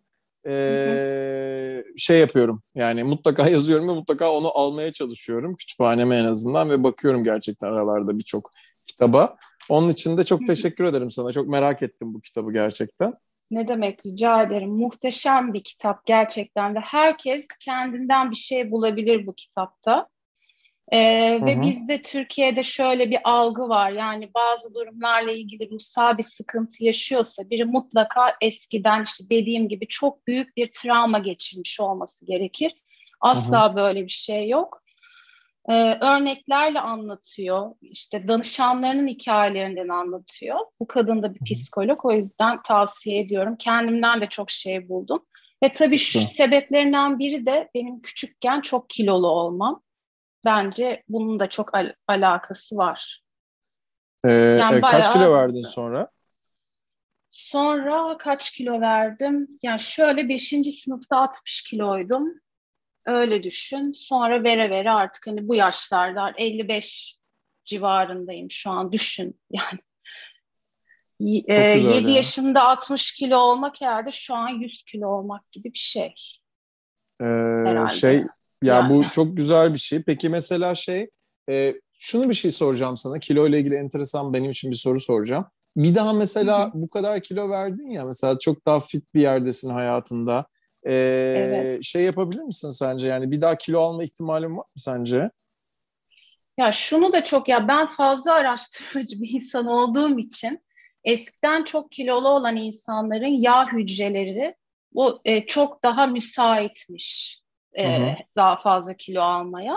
E, 0.47 1.85
şey 1.97 2.19
yapıyorum. 2.19 2.63
Yani 2.75 3.05
mutlaka 3.05 3.49
yazıyorum 3.49 3.89
ve 3.89 3.93
mutlaka 3.93 4.33
onu 4.33 4.59
almaya 4.59 4.93
çalışıyorum. 4.93 5.57
Kütüphaneme 5.57 6.17
en 6.17 6.25
azından 6.25 6.71
ve 6.71 6.85
bakıyorum 6.85 7.25
gerçekten 7.25 7.69
aralarda 7.69 8.19
birçok 8.19 8.51
kitaba. 8.87 9.37
Onun 9.69 9.89
için 9.89 10.17
de 10.17 10.25
çok 10.25 10.47
teşekkür 10.47 10.85
ederim 10.85 11.11
sana. 11.11 11.33
Çok 11.33 11.49
merak 11.49 11.83
ettim 11.83 12.15
bu 12.15 12.21
kitabı 12.21 12.53
gerçekten. 12.53 13.15
Ne 13.51 13.69
demek 13.69 14.07
rica 14.07 14.43
ederim. 14.43 14.71
Muhteşem 14.71 15.55
bir 15.55 15.63
kitap 15.63 16.07
gerçekten 16.07 16.75
de. 16.75 16.79
Herkes 16.79 17.49
kendinden 17.61 18.31
bir 18.31 18.37
şey 18.37 18.71
bulabilir 18.71 19.27
bu 19.27 19.35
kitapta. 19.35 20.09
Ee, 20.93 21.41
ve 21.45 21.63
bizde 21.63 22.03
Türkiye'de 22.03 22.63
şöyle 22.63 23.11
bir 23.11 23.19
algı 23.25 23.69
var. 23.69 23.91
Yani 23.91 24.31
bazı 24.35 24.75
durumlarla 24.75 25.33
ilgili 25.33 25.71
ruhsal 25.71 26.19
bir 26.19 26.23
sıkıntı 26.23 26.85
yaşıyorsa 26.85 27.51
biri 27.51 27.65
mutlaka 27.65 28.37
eskiden 28.41 29.05
işte 29.05 29.25
dediğim 29.31 29.69
gibi 29.69 29.89
çok 29.89 30.27
büyük 30.27 30.57
bir 30.57 30.71
travma 30.73 31.19
geçirmiş 31.19 31.81
olması 31.81 32.27
gerekir. 32.27 32.73
Asla 33.21 33.69
Hı-hı. 33.69 33.77
böyle 33.77 34.05
bir 34.05 34.09
şey 34.09 34.49
yok. 34.49 34.83
Ee, 35.69 35.99
örneklerle 36.01 36.81
anlatıyor. 36.81 37.71
İşte 37.83 38.29
danışanlarının 38.29 39.07
hikayelerinden 39.07 39.89
anlatıyor. 39.89 40.59
Bu 40.81 40.87
kadın 40.87 41.23
da 41.23 41.35
bir 41.35 41.55
psikolog. 41.55 42.05
O 42.05 42.13
yüzden 42.13 42.63
tavsiye 42.63 43.21
ediyorum. 43.21 43.57
Kendimden 43.57 44.21
de 44.21 44.27
çok 44.27 44.51
şey 44.51 44.89
buldum. 44.89 45.27
Ve 45.63 45.73
tabii 45.73 45.99
şu 45.99 46.21
sebeplerinden 46.21 47.19
biri 47.19 47.47
de 47.47 47.71
benim 47.75 48.03
küçükken 48.03 48.61
çok 48.61 48.91
kilolu 48.91 49.29
olmam 49.29 49.83
bence 50.45 51.03
bunun 51.09 51.41
da 51.41 51.49
çok 51.49 51.75
al- 51.75 51.93
alakası 52.09 52.77
var. 52.77 53.23
Ee, 54.25 54.31
yani 54.31 54.83
bayağı... 54.83 55.03
Kaç 55.03 55.13
kilo 55.13 55.35
verdin 55.35 55.63
sonra? 55.63 56.09
Sonra 57.31 58.17
kaç 58.19 58.51
kilo 58.51 58.81
verdim? 58.81 59.49
Yani 59.63 59.81
şöyle 59.81 60.29
5. 60.29 60.49
sınıfta 60.85 61.17
60 61.17 61.63
kiloydum. 61.63 62.41
Öyle 63.07 63.43
düşün. 63.43 63.93
Sonra 63.93 64.45
vere 64.45 64.71
vere 64.71 64.91
artık 64.91 65.27
hani 65.27 65.49
bu 65.49 65.55
yaşlarda 65.55 66.35
55 66.37 67.17
civarındayım 67.65 68.51
şu 68.51 68.71
an 68.71 68.93
düşün 68.93 69.41
yani. 69.51 69.79
E, 71.49 71.55
7 71.55 72.11
ya. 72.11 72.17
yaşında 72.17 72.63
60 72.63 73.13
kilo 73.15 73.37
olmak 73.37 73.81
herhalde 73.81 74.11
şu 74.13 74.35
an 74.35 74.49
100 74.49 74.85
kilo 74.85 75.09
olmak 75.09 75.53
gibi 75.53 75.73
bir 75.73 75.79
şey. 75.79 76.15
Ee, 77.21 77.25
herhalde. 77.25 77.93
Şey 77.93 78.15
ya 78.17 78.75
yani. 78.75 78.91
bu 78.91 79.09
çok 79.09 79.37
güzel 79.37 79.73
bir 79.73 79.79
şey. 79.79 80.03
Peki 80.03 80.29
mesela 80.29 80.75
şey, 80.75 81.11
e, 81.51 81.75
şunu 81.99 82.29
bir 82.29 82.35
şey 82.35 82.51
soracağım 82.51 82.97
sana. 82.97 83.19
Kilo 83.19 83.49
ile 83.49 83.61
ilgili 83.61 83.75
enteresan 83.75 84.33
benim 84.33 84.51
için 84.51 84.71
bir 84.71 84.77
soru 84.77 85.01
soracağım. 85.01 85.47
Bir 85.77 85.95
daha 85.95 86.13
mesela 86.13 86.65
Hı-hı. 86.65 86.71
bu 86.75 86.89
kadar 86.89 87.23
kilo 87.23 87.51
verdin 87.51 87.91
ya 87.91 88.05
mesela 88.05 88.39
çok 88.39 88.67
daha 88.67 88.81
fit 88.81 89.15
bir 89.15 89.21
yerdesin 89.21 89.71
hayatında. 89.71 90.47
Ee, 90.87 90.93
evet. 91.37 91.85
Şey 91.85 92.03
yapabilir 92.03 92.43
misin 92.43 92.71
sence? 92.71 93.09
Yani 93.09 93.31
bir 93.31 93.41
daha 93.41 93.59
kilo 93.59 93.81
alma 93.81 94.05
ihtimalin 94.05 94.57
var 94.57 94.57
mı 94.57 94.63
sence? 94.77 95.31
Ya 96.59 96.73
şunu 96.73 97.13
da 97.13 97.25
çok 97.25 97.49
ya 97.49 97.69
ben 97.69 97.87
fazla 97.87 98.33
araştırmacı 98.33 99.17
bir 99.23 99.31
insan 99.31 99.67
olduğum 99.67 100.19
için 100.19 100.61
eskiden 101.05 101.65
çok 101.65 101.93
kilolu 101.93 102.29
olan 102.29 102.57
insanların 102.57 103.27
yağ 103.27 103.73
hücreleri 103.73 104.55
bu 104.93 105.21
e, 105.25 105.47
çok 105.47 105.85
daha 105.85 106.07
müsaitmiş 106.07 107.41
e, 107.79 108.15
daha 108.37 108.61
fazla 108.61 108.95
kilo 108.95 109.23
almaya. 109.23 109.77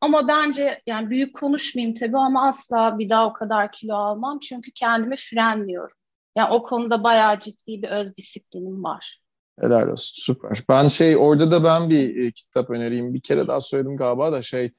Ama 0.00 0.28
bence 0.28 0.82
yani 0.86 1.10
büyük 1.10 1.36
konuşmayayım 1.36 1.94
tabii 1.94 2.18
ama 2.18 2.48
asla 2.48 2.98
bir 2.98 3.08
daha 3.08 3.26
o 3.26 3.32
kadar 3.32 3.72
kilo 3.72 3.94
almam 3.94 4.38
çünkü 4.38 4.70
kendimi 4.72 5.16
frenliyorum. 5.16 5.96
Yani 6.36 6.50
o 6.50 6.62
konuda 6.62 7.04
bayağı 7.04 7.40
ciddi 7.40 7.82
bir 7.82 7.88
öz 7.88 8.16
disiplinim 8.16 8.84
var. 8.84 9.20
Helal 9.60 9.88
olsun 9.88 10.14
süper. 10.22 10.62
Ben 10.68 10.88
şey 10.88 11.16
orada 11.16 11.50
da 11.50 11.64
ben 11.64 11.90
bir 11.90 12.24
e, 12.24 12.32
kitap 12.32 12.70
önereyim. 12.70 13.14
Bir 13.14 13.20
kere 13.20 13.46
daha 13.46 13.60
söyledim 13.60 13.96
galiba 13.96 14.32
da 14.32 14.42
şey 14.42 14.72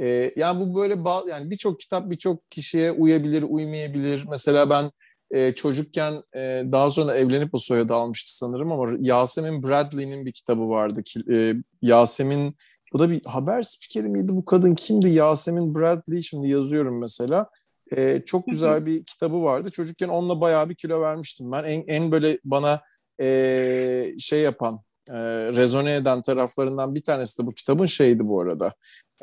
e, 0.00 0.32
yani 0.36 0.60
bu 0.60 0.74
böyle 0.74 0.98
yani 1.30 1.50
birçok 1.50 1.80
kitap 1.80 2.10
birçok 2.10 2.50
kişiye 2.50 2.92
uyabilir, 2.92 3.42
uymayabilir. 3.42 4.24
Mesela 4.30 4.70
ben 4.70 4.90
e, 5.30 5.54
çocukken 5.54 6.22
e, 6.34 6.64
daha 6.72 6.90
sonra 6.90 7.14
evlenip 7.14 7.54
o 7.54 7.58
soyadı 7.58 7.94
almıştı 7.94 8.36
sanırım 8.36 8.72
ama 8.72 8.90
Yasemin 9.00 9.62
Bradley'nin 9.62 10.26
bir 10.26 10.32
kitabı 10.32 10.68
vardı. 10.68 11.02
E, 11.32 11.54
Yasemin 11.82 12.56
bu 12.92 12.98
da 12.98 13.10
bir 13.10 13.24
haber 13.24 13.62
spikeri 13.62 14.08
miydi 14.08 14.28
bu 14.28 14.44
kadın 14.44 14.74
kimdi 14.74 15.08
Yasemin 15.08 15.74
Bradley 15.74 16.22
şimdi 16.22 16.48
yazıyorum 16.48 17.00
mesela. 17.00 17.50
E, 17.96 18.22
çok 18.26 18.46
güzel 18.46 18.86
bir 18.86 19.04
kitabı 19.04 19.42
vardı. 19.42 19.70
Çocukken 19.70 20.08
onunla 20.08 20.40
bayağı 20.40 20.68
bir 20.68 20.74
kilo 20.74 21.00
vermiştim 21.00 21.52
ben. 21.52 21.64
En, 21.64 21.84
en 21.86 22.12
böyle 22.12 22.38
bana 22.44 22.80
e, 23.20 24.14
şey 24.18 24.40
yapan, 24.40 24.80
e, 25.08 25.14
rezone 25.52 25.94
eden 25.94 26.22
taraflarından 26.22 26.94
bir 26.94 27.02
tanesi 27.02 27.42
de 27.42 27.46
bu 27.46 27.52
kitabın 27.52 27.86
şeydi 27.86 28.28
bu 28.28 28.40
arada. 28.40 28.74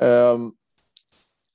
E, 0.02 0.06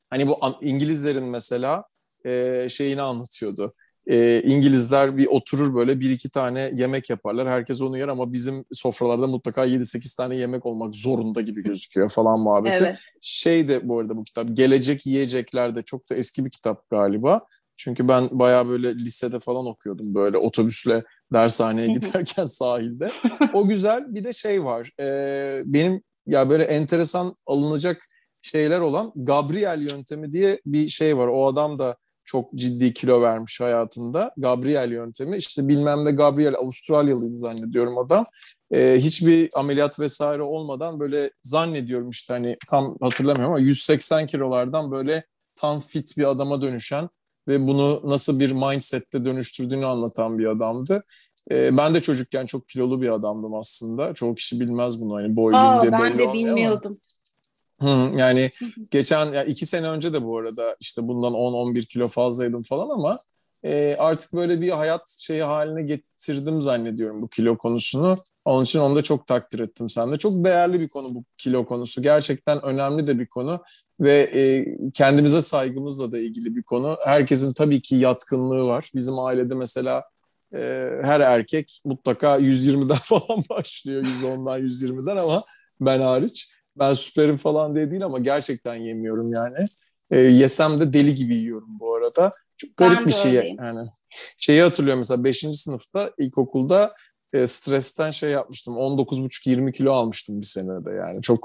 hani 0.09 0.27
bu 0.27 0.37
İngilizlerin 0.61 1.25
mesela 1.25 1.83
e, 2.25 2.67
şeyini 2.69 3.01
anlatıyordu 3.01 3.73
e, 4.07 4.41
İngilizler 4.41 5.17
bir 5.17 5.27
oturur 5.27 5.75
böyle 5.75 5.99
bir 5.99 6.09
iki 6.09 6.29
tane 6.29 6.71
yemek 6.73 7.09
yaparlar. 7.09 7.49
Herkes 7.49 7.81
onu 7.81 7.97
yer 7.97 8.07
ama 8.07 8.33
bizim 8.33 8.65
sofralarda 8.71 9.27
mutlaka 9.27 9.65
7-8 9.65 10.17
tane 10.17 10.37
yemek 10.37 10.65
olmak 10.65 10.95
zorunda 10.95 11.41
gibi 11.41 11.63
gözüküyor 11.63 12.09
falan 12.09 12.39
muhabbeti. 12.39 12.83
Evet. 12.83 12.95
Şey 13.21 13.69
de 13.69 13.87
bu 13.87 13.99
arada 13.99 14.17
bu 14.17 14.23
kitap 14.23 14.47
Gelecek 14.53 15.05
Yiyecekler 15.05 15.75
de 15.75 15.81
çok 15.81 16.09
da 16.09 16.15
eski 16.15 16.45
bir 16.45 16.49
kitap 16.49 16.89
galiba. 16.89 17.39
Çünkü 17.77 18.07
ben 18.07 18.29
baya 18.31 18.67
böyle 18.67 18.95
lisede 18.95 19.39
falan 19.39 19.65
okuyordum 19.65 20.15
böyle 20.15 20.37
otobüsle 20.37 21.03
dershaneye 21.33 21.87
giderken 21.87 22.45
sahilde. 22.45 23.11
O 23.53 23.67
güzel 23.67 24.15
bir 24.15 24.23
de 24.23 24.33
şey 24.33 24.63
var. 24.63 24.91
E, 24.99 25.63
benim 25.65 26.01
ya 26.27 26.49
böyle 26.49 26.63
enteresan 26.63 27.35
alınacak 27.45 28.07
şeyler 28.41 28.79
olan 28.79 29.11
Gabriel 29.15 29.81
yöntemi 29.91 30.33
diye 30.33 30.61
bir 30.65 30.89
şey 30.89 31.17
var. 31.17 31.27
O 31.27 31.47
adam 31.47 31.79
da 31.79 31.97
çok 32.25 32.53
ciddi 32.53 32.93
kilo 32.93 33.21
vermiş 33.21 33.61
hayatında. 33.61 34.31
Gabriel 34.37 34.91
yöntemi. 34.91 35.37
İşte 35.37 35.67
bilmem 35.67 36.05
ne 36.05 36.11
Gabriel 36.11 36.55
Avustralyalıydı 36.55 37.33
zannediyorum 37.33 37.97
adam. 37.97 38.25
Ee, 38.71 38.97
hiçbir 38.99 39.49
ameliyat 39.55 39.99
vesaire 39.99 40.41
olmadan 40.41 40.99
böyle 40.99 41.31
zannediyorum 41.43 42.09
işte 42.09 42.33
hani 42.33 42.57
tam 42.69 42.97
hatırlamıyorum 43.01 43.53
ama 43.53 43.59
180 43.59 44.27
kilolardan 44.27 44.91
böyle 44.91 45.23
tam 45.55 45.79
fit 45.79 46.17
bir 46.17 46.29
adama 46.29 46.61
dönüşen 46.61 47.09
ve 47.47 47.67
bunu 47.67 48.01
nasıl 48.03 48.39
bir 48.39 48.51
mindsetle 48.51 49.25
dönüştürdüğünü 49.25 49.87
anlatan 49.87 50.37
bir 50.39 50.45
adamdı. 50.45 51.03
Ee, 51.51 51.77
ben 51.77 51.93
de 51.93 52.01
çocukken 52.01 52.45
çok 52.45 52.69
kilolu 52.69 53.01
bir 53.01 53.09
adamdım 53.09 53.53
aslında. 53.53 54.13
Çoğu 54.13 54.35
kişi 54.35 54.59
bilmez 54.59 55.01
bunu. 55.01 55.15
Hani 55.15 55.35
boy 55.35 55.55
Aa, 55.55 55.91
ben 55.91 56.17
de 56.19 56.33
bilmiyordum. 56.33 56.99
Ama. 57.79 58.11
Hı, 58.13 58.17
yani 58.17 58.49
geçen 58.91 59.33
yani 59.33 59.51
iki 59.51 59.65
sene 59.65 59.89
önce 59.89 60.13
de 60.13 60.23
bu 60.23 60.37
arada 60.37 60.75
işte 60.79 61.07
bundan 61.07 61.33
10-11 61.33 61.85
kilo 61.85 62.07
fazlaydım 62.07 62.63
falan 62.63 62.89
ama 62.89 63.17
e, 63.65 63.95
artık 63.99 64.33
böyle 64.33 64.61
bir 64.61 64.69
hayat 64.69 65.09
şeyi 65.09 65.43
haline 65.43 65.81
getirdim 65.81 66.61
zannediyorum 66.61 67.21
bu 67.21 67.27
kilo 67.27 67.57
konusunu. 67.57 68.17
Onun 68.45 68.63
için 68.63 68.79
onu 68.79 68.95
da 68.95 69.01
çok 69.01 69.27
takdir 69.27 69.59
ettim 69.59 69.89
sende. 69.89 70.17
Çok 70.17 70.45
değerli 70.45 70.79
bir 70.79 70.89
konu 70.89 71.15
bu 71.15 71.23
kilo 71.37 71.65
konusu. 71.65 72.01
Gerçekten 72.01 72.65
önemli 72.65 73.07
de 73.07 73.19
bir 73.19 73.27
konu 73.27 73.63
ve 73.99 74.29
e, 74.33 74.65
kendimize 74.93 75.41
saygımızla 75.41 76.11
da 76.11 76.17
ilgili 76.17 76.55
bir 76.55 76.63
konu. 76.63 76.97
Herkesin 77.05 77.53
tabii 77.53 77.81
ki 77.81 77.95
yatkınlığı 77.95 78.63
var. 78.65 78.89
Bizim 78.95 79.19
ailede 79.19 79.55
mesela 79.55 80.03
e, 80.53 80.91
her 81.03 81.19
erkek 81.19 81.81
mutlaka 81.85 82.39
120'den 82.39 82.95
falan 83.03 83.43
başlıyor. 83.49 84.03
110'dan 84.03 84.59
120'den 84.59 85.17
ama 85.17 85.41
ben 85.81 86.01
hariç 86.01 86.51
ben 86.79 86.93
süperim 86.93 87.37
falan 87.37 87.75
diye 87.75 87.91
değil 87.91 88.05
ama 88.05 88.19
gerçekten 88.19 88.75
yemiyorum 88.75 89.33
yani. 89.33 89.65
E, 90.11 90.19
yesem 90.19 90.79
de 90.79 90.93
deli 90.93 91.15
gibi 91.15 91.35
yiyorum 91.35 91.79
bu 91.79 91.95
arada. 91.95 92.31
Çok 92.57 92.77
garip 92.77 92.97
ben 92.97 93.05
bir 93.05 93.11
şey 93.11 93.37
öyleyim. 93.37 93.57
yani. 93.63 93.89
Şeyi 94.37 94.61
hatırlıyorum 94.61 94.99
mesela 94.99 95.23
5. 95.23 95.45
sınıfta 95.53 96.11
ilkokulda 96.17 96.93
e, 97.33 97.47
stresten 97.47 98.11
şey 98.11 98.31
yapmıştım. 98.31 98.73
19,5-20 98.73 99.71
kilo 99.71 99.91
almıştım 99.91 100.41
bir 100.41 100.45
senede 100.45 100.91
yani. 100.91 101.21
Çok 101.21 101.39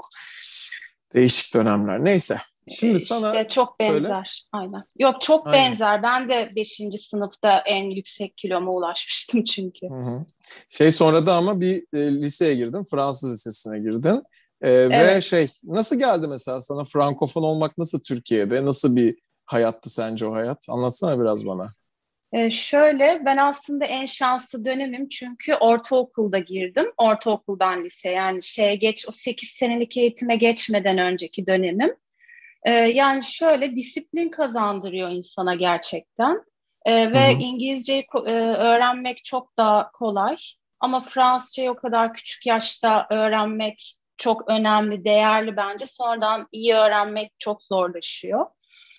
değişik 1.13 1.53
dönemler. 1.53 2.05
Neyse. 2.05 2.37
Şimdi 2.67 2.99
sana 2.99 3.31
işte 3.31 3.49
çok 3.49 3.79
benzer. 3.79 3.99
Söyle. 3.99 4.15
Aynen. 4.51 4.83
Yok 4.99 5.21
çok 5.21 5.47
Aynen. 5.47 5.71
benzer. 5.71 6.03
Ben 6.03 6.29
de 6.29 6.51
5. 6.55 6.81
sınıfta 7.09 7.63
en 7.65 7.83
yüksek 7.83 8.37
kiloma 8.37 8.71
ulaşmıştım 8.71 9.43
çünkü. 9.45 9.89
Hı 9.89 9.95
hı. 9.95 10.21
Şey 10.69 10.91
sonra 10.91 11.25
da 11.25 11.35
ama 11.35 11.61
bir 11.61 11.83
e, 11.93 12.11
liseye 12.21 12.55
girdin. 12.55 12.83
Fransız 12.91 13.33
lisesine 13.33 13.79
girdin. 13.79 14.23
E, 14.61 14.71
evet. 14.71 15.15
Ve 15.15 15.21
şey 15.21 15.47
nasıl 15.63 15.99
geldi 15.99 16.27
mesela 16.27 16.59
sana 16.59 16.83
frankofon 16.83 17.43
olmak 17.43 17.77
nasıl 17.77 17.99
Türkiye'de? 17.99 18.65
Nasıl 18.65 18.95
bir 18.95 19.15
hayattı 19.45 19.89
sence 19.89 20.25
o 20.25 20.33
hayat? 20.33 20.65
Anlatsana 20.69 21.19
biraz 21.19 21.45
bana. 21.45 21.73
Ee, 22.33 22.51
şöyle 22.51 23.21
ben 23.25 23.37
aslında 23.37 23.85
en 23.85 24.05
şanslı 24.05 24.65
dönemim 24.65 25.09
çünkü 25.09 25.55
ortaokulda 25.55 26.39
girdim. 26.39 26.85
Ortaokuldan 26.97 27.83
lise 27.83 28.09
yani 28.09 28.43
şeye 28.43 28.75
geç 28.75 29.05
o 29.09 29.11
8 29.11 29.49
senelik 29.49 29.97
eğitime 29.97 30.35
geçmeden 30.35 30.97
önceki 30.97 31.47
dönemim. 31.47 31.95
Ee, 32.63 32.71
yani 32.71 33.23
şöyle 33.23 33.75
disiplin 33.75 34.29
kazandırıyor 34.29 35.09
insana 35.09 35.55
gerçekten. 35.55 36.43
Ee, 36.85 37.11
ve 37.11 37.33
İngilizceyi 37.33 38.05
e, 38.25 38.31
öğrenmek 38.41 39.23
çok 39.23 39.57
daha 39.57 39.91
kolay. 39.91 40.35
Ama 40.79 40.99
Fransızcayı 40.99 41.71
o 41.71 41.75
kadar 41.75 42.13
küçük 42.13 42.45
yaşta 42.45 43.07
öğrenmek 43.09 43.95
çok 44.17 44.49
önemli, 44.49 45.05
değerli 45.05 45.57
bence. 45.57 45.85
Sonradan 45.85 46.47
iyi 46.51 46.73
öğrenmek 46.73 47.31
çok 47.39 47.63
zorlaşıyor. 47.63 48.45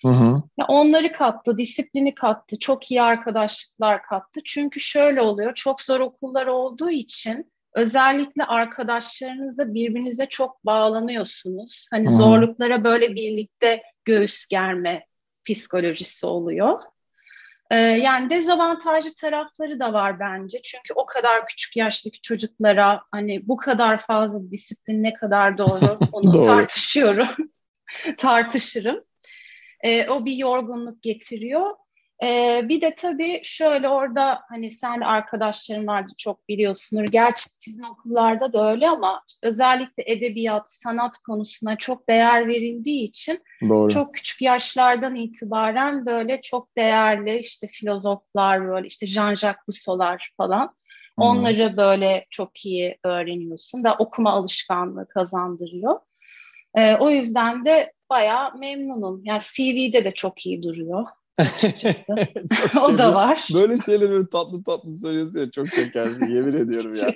Hı 0.03 0.09
hı. 0.09 0.41
onları 0.67 1.11
kattı, 1.11 1.57
disiplini 1.57 2.15
kattı, 2.15 2.59
çok 2.59 2.91
iyi 2.91 3.01
arkadaşlıklar 3.01 4.03
kattı. 4.03 4.39
Çünkü 4.45 4.79
şöyle 4.79 5.21
oluyor, 5.21 5.53
çok 5.53 5.81
zor 5.81 5.99
okullar 5.99 6.47
olduğu 6.47 6.89
için 6.89 7.53
özellikle 7.73 8.43
arkadaşlarınızla 8.43 9.73
birbirinize 9.73 10.25
çok 10.25 10.65
bağlanıyorsunuz. 10.65 11.87
Hani 11.91 12.09
hı. 12.09 12.13
zorluklara 12.13 12.83
böyle 12.83 13.15
birlikte 13.15 13.83
göğüs 14.05 14.47
germe 14.47 15.05
psikolojisi 15.45 16.25
oluyor. 16.25 16.79
Ee, 17.71 17.75
yani 17.77 18.29
dezavantajlı 18.29 19.13
tarafları 19.13 19.79
da 19.79 19.93
var 19.93 20.19
bence. 20.19 20.61
Çünkü 20.61 20.93
o 20.95 21.05
kadar 21.05 21.45
küçük 21.45 21.77
yaştaki 21.77 22.21
çocuklara 22.21 23.01
hani 23.11 23.47
bu 23.47 23.57
kadar 23.57 23.97
fazla 23.97 24.51
disiplin 24.51 25.03
ne 25.03 25.13
kadar 25.13 25.57
doğru 25.57 25.97
onu 26.11 26.33
doğru. 26.33 26.45
tartışıyorum. 26.45 27.27
Tartışırım. 28.17 29.03
E, 29.83 30.09
o 30.09 30.25
bir 30.25 30.35
yorgunluk 30.35 31.03
getiriyor. 31.03 31.69
E, 32.23 32.61
bir 32.69 32.81
de 32.81 32.95
tabii 32.95 33.41
şöyle 33.43 33.89
orada 33.89 34.41
hani 34.49 34.71
sen 34.71 35.01
arkadaşların 35.01 35.87
vardı 35.87 36.11
çok 36.17 36.49
biliyorsunuz. 36.49 37.11
Gerçi 37.11 37.43
sizin 37.51 37.83
okullarda 37.83 38.53
da 38.53 38.71
öyle 38.71 38.89
ama 38.89 39.21
özellikle 39.43 40.03
edebiyat, 40.05 40.71
sanat 40.71 41.17
konusuna 41.17 41.75
çok 41.77 42.09
değer 42.09 42.47
verildiği 42.47 43.07
için 43.07 43.39
Doğru. 43.69 43.89
çok 43.89 44.13
küçük 44.13 44.41
yaşlardan 44.41 45.15
itibaren 45.15 46.05
böyle 46.05 46.41
çok 46.41 46.77
değerli 46.77 47.39
işte 47.39 47.67
filozoflar 47.67 48.67
böyle 48.67 48.87
işte 48.87 49.05
Jean-Jacques 49.05 49.67
Rousseau'lar 49.69 50.31
falan. 50.37 50.75
Onları 51.17 51.77
böyle 51.77 52.25
çok 52.29 52.65
iyi 52.65 52.97
öğreniyorsun 53.03 53.83
ve 53.83 53.91
okuma 53.91 54.31
alışkanlığı 54.31 55.07
kazandırıyor. 55.07 55.99
E, 56.75 56.95
o 56.95 57.09
yüzden 57.09 57.65
de 57.65 57.93
bayağı 58.13 58.57
memnunum. 58.57 59.21
Yani 59.23 59.41
CV'de 59.41 60.05
de 60.05 60.13
çok 60.13 60.45
iyi 60.45 60.63
duruyor. 60.63 61.05
o 62.83 62.87
şey, 62.87 62.97
da 62.97 63.15
var. 63.15 63.47
Böyle 63.53 63.77
şeyleri 63.77 64.11
böyle 64.11 64.29
tatlı 64.29 64.63
tatlı 64.63 64.93
söylüyorsun 64.93 65.39
ya 65.39 65.51
çok 65.51 65.67
şekersin 65.69 66.35
yemin 66.35 66.57
ediyorum 66.57 66.93
ya. 66.93 67.13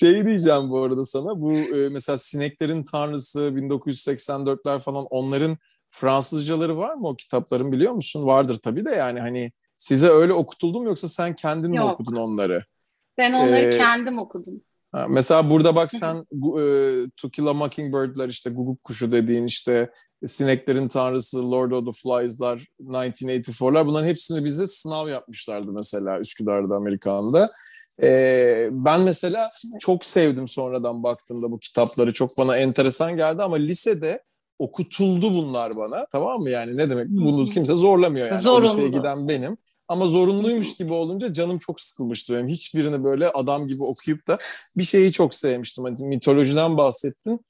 şey 0.00 0.24
diyeceğim 0.24 0.70
bu 0.70 0.82
arada 0.82 1.04
sana 1.04 1.40
bu 1.40 1.52
e, 1.52 1.88
mesela 1.88 2.18
sineklerin 2.18 2.82
tanrısı 2.82 3.40
1984'ler 3.40 4.78
falan 4.78 5.06
onların 5.10 5.58
Fransızcaları 5.90 6.76
var 6.78 6.94
mı 6.94 7.08
o 7.08 7.16
kitapların 7.16 7.72
biliyor 7.72 7.92
musun? 7.92 8.26
Vardır 8.26 8.58
tabii 8.62 8.84
de 8.84 8.90
yani 8.90 9.20
hani 9.20 9.52
size 9.78 10.08
öyle 10.08 10.32
okutuldu 10.32 10.80
mu 10.80 10.86
yoksa 10.86 11.08
sen 11.08 11.34
kendin 11.36 11.72
Yok. 11.72 11.84
mi 11.84 11.90
okudun 11.90 12.16
onları? 12.16 12.64
Ben 13.18 13.32
onları 13.32 13.74
ee, 13.74 13.78
kendim 13.78 14.18
okudum. 14.18 14.60
Ha, 14.92 15.06
mesela 15.08 15.50
burada 15.50 15.76
bak 15.76 15.90
sen 15.92 16.16
e, 16.16 16.64
To 17.16 17.30
Kill 17.30 17.46
a 17.46 17.54
Mockingbird'ler 17.54 18.28
işte 18.28 18.50
guguk 18.50 18.84
kuşu 18.84 19.12
dediğin 19.12 19.46
işte 19.46 19.90
sineklerin 20.26 20.88
tanrısı 20.88 21.50
Lord 21.50 21.72
of 21.72 21.84
the 21.84 21.92
Flies'lar 21.92 22.64
1984'lar 22.80 23.86
bunların 23.86 24.08
hepsini 24.08 24.44
bize 24.44 24.66
sınav 24.66 25.08
yapmışlardı 25.08 25.72
mesela 25.72 26.20
Üsküdar'da 26.20 26.76
Amerikan'da. 26.76 27.52
Ee, 28.02 28.68
ben 28.70 29.00
mesela 29.00 29.50
çok 29.80 30.04
sevdim 30.04 30.48
sonradan 30.48 31.02
baktığımda 31.02 31.50
bu 31.50 31.58
kitapları 31.58 32.12
çok 32.12 32.38
bana 32.38 32.56
enteresan 32.56 33.16
geldi 33.16 33.42
ama 33.42 33.56
lisede 33.56 34.24
okutuldu 34.58 35.34
bunlar 35.34 35.76
bana 35.76 36.06
tamam 36.12 36.40
mı 36.40 36.50
yani 36.50 36.76
ne 36.76 36.90
demek 36.90 37.08
bunu 37.08 37.44
kimse 37.44 37.74
zorlamıyor 37.74 38.26
yani 38.30 38.42
Zorunlu. 38.42 38.68
liseye 38.68 38.88
giden 38.88 39.28
benim 39.28 39.56
ama 39.88 40.06
zorunluymuş 40.06 40.76
gibi 40.76 40.92
olunca 40.92 41.32
canım 41.32 41.58
çok 41.58 41.80
sıkılmıştı 41.80 42.34
benim. 42.34 42.48
Hiçbirini 42.48 43.04
böyle 43.04 43.28
adam 43.28 43.66
gibi 43.66 43.82
okuyup 43.82 44.26
da 44.28 44.38
bir 44.76 44.84
şeyi 44.84 45.12
çok 45.12 45.34
sevmiştim. 45.34 45.84
Hani 45.84 46.06
mitolojiden 46.06 46.76
bahsettin. 46.76 47.40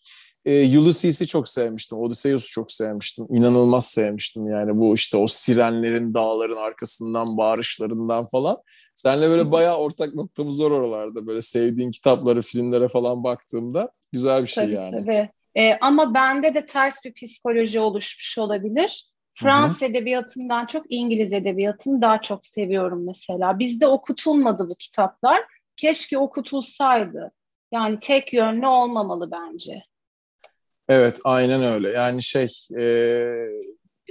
E, 0.45 0.79
Ulysses'i 0.79 1.27
çok 1.27 1.49
sevmiştim. 1.49 1.99
Odysseus'u 1.99 2.51
çok 2.51 2.73
sevmiştim. 2.73 3.27
İnanılmaz 3.31 3.87
sevmiştim 3.87 4.51
yani 4.51 4.77
bu 4.79 4.95
işte 4.95 5.17
o 5.17 5.27
sirenlerin 5.27 6.15
dağların 6.15 6.57
arkasından 6.57 7.37
bağırışlarından 7.37 8.27
falan. 8.27 8.57
Seninle 8.95 9.29
böyle 9.29 9.53
bayağı 9.53 9.77
ortak 9.77 10.15
noktamız 10.15 10.63
var 10.63 10.71
oralarda. 10.71 11.27
Böyle 11.27 11.41
sevdiğin 11.41 11.91
kitapları, 11.91 12.43
filmlere 12.43 12.89
falan 12.89 13.25
baktığımda 13.25 13.91
güzel 14.13 14.43
bir 14.43 14.49
şey 14.49 14.65
tabii, 14.65 14.75
yani. 14.75 15.05
Tabii. 15.05 15.29
Ee, 15.55 15.79
ama 15.81 16.15
bende 16.15 16.55
de 16.55 16.67
ters 16.67 17.05
bir 17.05 17.15
psikoloji 17.15 17.81
oluşmuş 17.81 18.39
olabilir. 18.39 19.13
Fransız 19.35 19.83
edebiyatından 19.83 20.67
çok 20.67 20.87
İngiliz 20.89 21.33
edebiyatını 21.33 22.03
daha 22.03 22.23
çok 22.23 22.47
seviyorum 22.47 23.07
mesela. 23.07 23.59
Bizde 23.59 23.87
okutulmadı 23.87 24.69
bu 24.71 24.75
kitaplar. 24.75 25.45
Keşke 25.77 26.19
okutulsaydı. 26.19 27.33
Yani 27.73 27.99
tek 28.01 28.33
yönlü 28.33 28.67
olmamalı 28.67 29.31
bence. 29.31 29.83
Evet, 30.93 31.21
aynen 31.25 31.63
öyle. 31.63 31.89
Yani 31.89 32.23
şey, 32.23 32.49
e, 32.79 32.85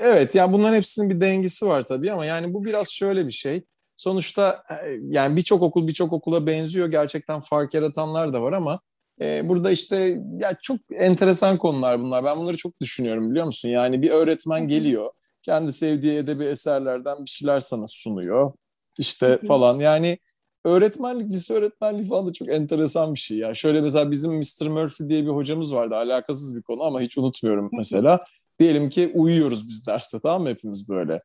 evet 0.01 0.35
yani 0.35 0.53
bunların 0.53 0.75
hepsinin 0.75 1.09
bir 1.09 1.21
dengesi 1.21 1.65
var 1.65 1.81
tabii 1.85 2.11
ama 2.11 2.25
yani 2.25 2.53
bu 2.53 2.65
biraz 2.65 2.89
şöyle 2.89 3.25
bir 3.27 3.31
şey. 3.31 3.63
Sonuçta 3.95 4.63
e, 4.69 4.97
yani 5.07 5.37
birçok 5.37 5.61
okul 5.61 5.87
birçok 5.87 6.13
okula 6.13 6.47
benziyor. 6.47 6.87
Gerçekten 6.87 7.39
fark 7.39 7.73
yaratanlar 7.73 8.33
da 8.33 8.41
var 8.41 8.53
ama 8.53 8.79
e, 9.21 9.49
burada 9.49 9.71
işte 9.71 10.21
ya 10.39 10.57
çok 10.61 10.77
enteresan 10.93 11.57
konular 11.57 11.99
bunlar. 11.99 12.23
Ben 12.23 12.35
bunları 12.35 12.57
çok 12.57 12.81
düşünüyorum 12.81 13.29
biliyor 13.29 13.45
musun? 13.45 13.69
Yani 13.69 14.01
bir 14.01 14.09
öğretmen 14.09 14.67
geliyor. 14.67 15.11
Kendi 15.41 15.73
sevdiği 15.73 16.17
edebi 16.17 16.45
eserlerden 16.45 17.25
bir 17.25 17.29
şeyler 17.29 17.59
sana 17.59 17.87
sunuyor. 17.87 18.53
İşte 18.97 19.39
falan 19.47 19.79
yani 19.79 20.17
öğretmenlik, 20.65 21.31
lise 21.31 21.53
öğretmenliği 21.53 22.07
falan 22.07 22.27
da 22.27 22.33
çok 22.33 22.49
enteresan 22.49 23.13
bir 23.13 23.19
şey 23.19 23.37
ya. 23.37 23.53
Şöyle 23.53 23.81
mesela 23.81 24.11
bizim 24.11 24.33
Mr. 24.33 24.67
Murphy 24.67 25.09
diye 25.09 25.23
bir 25.23 25.29
hocamız 25.29 25.73
vardı. 25.73 25.95
Alakasız 25.95 26.55
bir 26.55 26.61
konu 26.61 26.83
ama 26.83 27.01
hiç 27.01 27.17
unutmuyorum 27.17 27.69
mesela. 27.73 28.19
Diyelim 28.59 28.89
ki 28.89 29.11
uyuyoruz 29.15 29.67
biz 29.67 29.87
derste 29.87 30.19
tamam 30.19 30.41
mı 30.41 30.49
hepimiz 30.49 30.89
böyle. 30.89 31.21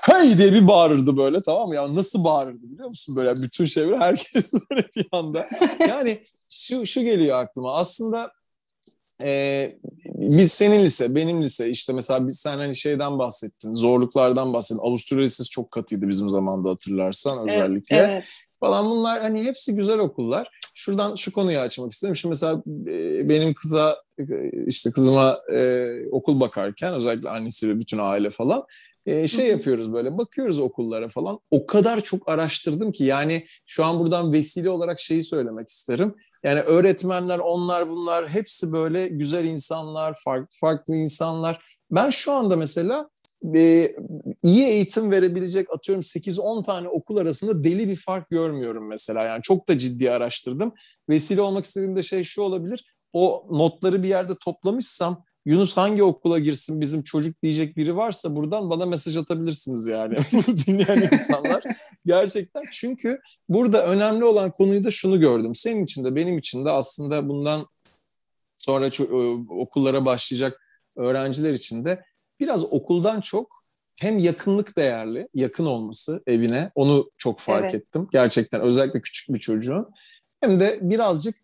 Hey 0.00 0.38
diye 0.38 0.52
bir 0.52 0.68
bağırırdı 0.68 1.16
böyle 1.16 1.42
tamam 1.42 1.68
mı? 1.68 1.74
Ya 1.74 1.94
nasıl 1.94 2.24
bağırırdı 2.24 2.62
biliyor 2.62 2.88
musun? 2.88 3.16
Böyle 3.16 3.42
bütün 3.42 3.64
çevre 3.64 3.96
herkes 3.98 4.52
böyle 4.70 4.88
bir 4.96 5.06
anda. 5.12 5.48
Yani 5.80 6.22
şu, 6.48 6.86
şu 6.86 7.02
geliyor 7.02 7.38
aklıma. 7.38 7.74
Aslında 7.74 8.32
e, 9.22 9.72
biz 10.04 10.52
senin 10.52 10.84
lise, 10.84 11.14
benim 11.14 11.42
lise 11.42 11.68
işte 11.68 11.92
mesela 11.92 12.28
biz 12.28 12.38
sen 12.38 12.58
hani 12.58 12.76
şeyden 12.76 13.18
bahsettin, 13.18 13.74
zorluklardan 13.74 14.52
bahsettin. 14.52 14.80
Avusturya 14.80 15.22
Lisesi 15.22 15.50
çok 15.50 15.70
katıydı 15.70 16.08
bizim 16.08 16.28
zamanda 16.28 16.70
hatırlarsan 16.70 17.48
özellikle. 17.48 17.96
Evet, 17.96 18.10
evet. 18.10 18.24
Falan 18.60 18.90
bunlar 18.90 19.22
hani 19.22 19.44
hepsi 19.44 19.74
güzel 19.74 19.98
okullar. 19.98 20.48
Şuradan 20.74 21.14
şu 21.14 21.32
konuyu 21.32 21.58
açmak 21.58 21.92
istedim. 21.92 22.16
Şimdi 22.16 22.30
mesela 22.30 22.62
e, 22.86 23.28
benim 23.28 23.54
kıza 23.54 24.02
işte 24.66 24.90
kızıma 24.90 25.40
e, 25.52 25.86
okul 26.10 26.40
bakarken 26.40 26.94
özellikle 26.94 27.28
annesi 27.28 27.68
ve 27.68 27.80
bütün 27.80 27.98
aile 27.98 28.30
falan 28.30 28.64
e, 29.06 29.28
şey 29.28 29.48
yapıyoruz 29.48 29.92
böyle 29.92 30.18
bakıyoruz 30.18 30.58
okullara 30.58 31.08
falan. 31.08 31.38
O 31.50 31.66
kadar 31.66 32.00
çok 32.00 32.28
araştırdım 32.28 32.92
ki 32.92 33.04
yani 33.04 33.46
şu 33.66 33.84
an 33.84 34.00
buradan 34.00 34.32
vesile 34.32 34.70
olarak 34.70 35.00
şeyi 35.00 35.22
söylemek 35.22 35.68
isterim. 35.68 36.14
Yani 36.46 36.60
öğretmenler, 36.60 37.38
onlar 37.38 37.90
bunlar 37.90 38.28
hepsi 38.28 38.72
böyle 38.72 39.08
güzel 39.08 39.44
insanlar, 39.44 40.14
farklı 40.24 40.56
farklı 40.60 40.96
insanlar. 40.96 41.58
Ben 41.90 42.10
şu 42.10 42.32
anda 42.32 42.56
mesela 42.56 43.08
e, 43.56 43.94
iyi 44.42 44.64
eğitim 44.64 45.10
verebilecek 45.10 45.70
atıyorum 45.74 46.02
8-10 46.02 46.66
tane 46.66 46.88
okul 46.88 47.16
arasında 47.16 47.64
deli 47.64 47.88
bir 47.88 47.96
fark 47.96 48.30
görmüyorum 48.30 48.88
mesela. 48.88 49.22
Yani 49.22 49.42
çok 49.42 49.68
da 49.68 49.78
ciddi 49.78 50.10
araştırdım. 50.10 50.72
Vesile 51.08 51.40
olmak 51.40 51.64
istediğim 51.64 51.96
de 51.96 52.02
şey 52.02 52.22
şu 52.22 52.42
olabilir. 52.42 52.84
O 53.12 53.46
notları 53.50 54.02
bir 54.02 54.08
yerde 54.08 54.32
toplamışsam 54.44 55.24
Yunus 55.46 55.76
hangi 55.76 56.02
okula 56.02 56.38
girsin 56.38 56.80
bizim 56.80 57.02
çocuk 57.02 57.42
diyecek 57.42 57.76
biri 57.76 57.96
varsa 57.96 58.36
buradan 58.36 58.70
bana 58.70 58.86
mesaj 58.86 59.16
atabilirsiniz 59.16 59.86
yani. 59.86 60.16
dinleyen 60.66 61.08
insanlar. 61.12 61.62
Gerçekten 62.06 62.62
çünkü 62.72 63.20
burada 63.48 63.86
önemli 63.86 64.24
olan 64.24 64.50
konuyu 64.50 64.84
da 64.84 64.90
şunu 64.90 65.20
gördüm. 65.20 65.54
Senin 65.54 65.84
için 65.84 66.04
de 66.04 66.16
benim 66.16 66.38
için 66.38 66.64
de 66.64 66.70
aslında 66.70 67.28
bundan 67.28 67.66
sonra 68.58 68.90
okullara 69.48 70.04
başlayacak 70.04 70.60
öğrenciler 70.96 71.50
için 71.50 71.84
de 71.84 72.04
biraz 72.40 72.64
okuldan 72.64 73.20
çok 73.20 73.64
hem 73.96 74.18
yakınlık 74.18 74.76
değerli, 74.76 75.28
yakın 75.34 75.66
olması 75.66 76.22
evine 76.26 76.70
onu 76.74 77.10
çok 77.18 77.40
fark 77.40 77.62
evet. 77.64 77.74
ettim. 77.74 78.08
Gerçekten 78.12 78.60
özellikle 78.60 79.00
küçük 79.00 79.34
bir 79.34 79.40
çocuğun. 79.40 79.90
Hem 80.40 80.60
de 80.60 80.78
birazcık 80.82 81.34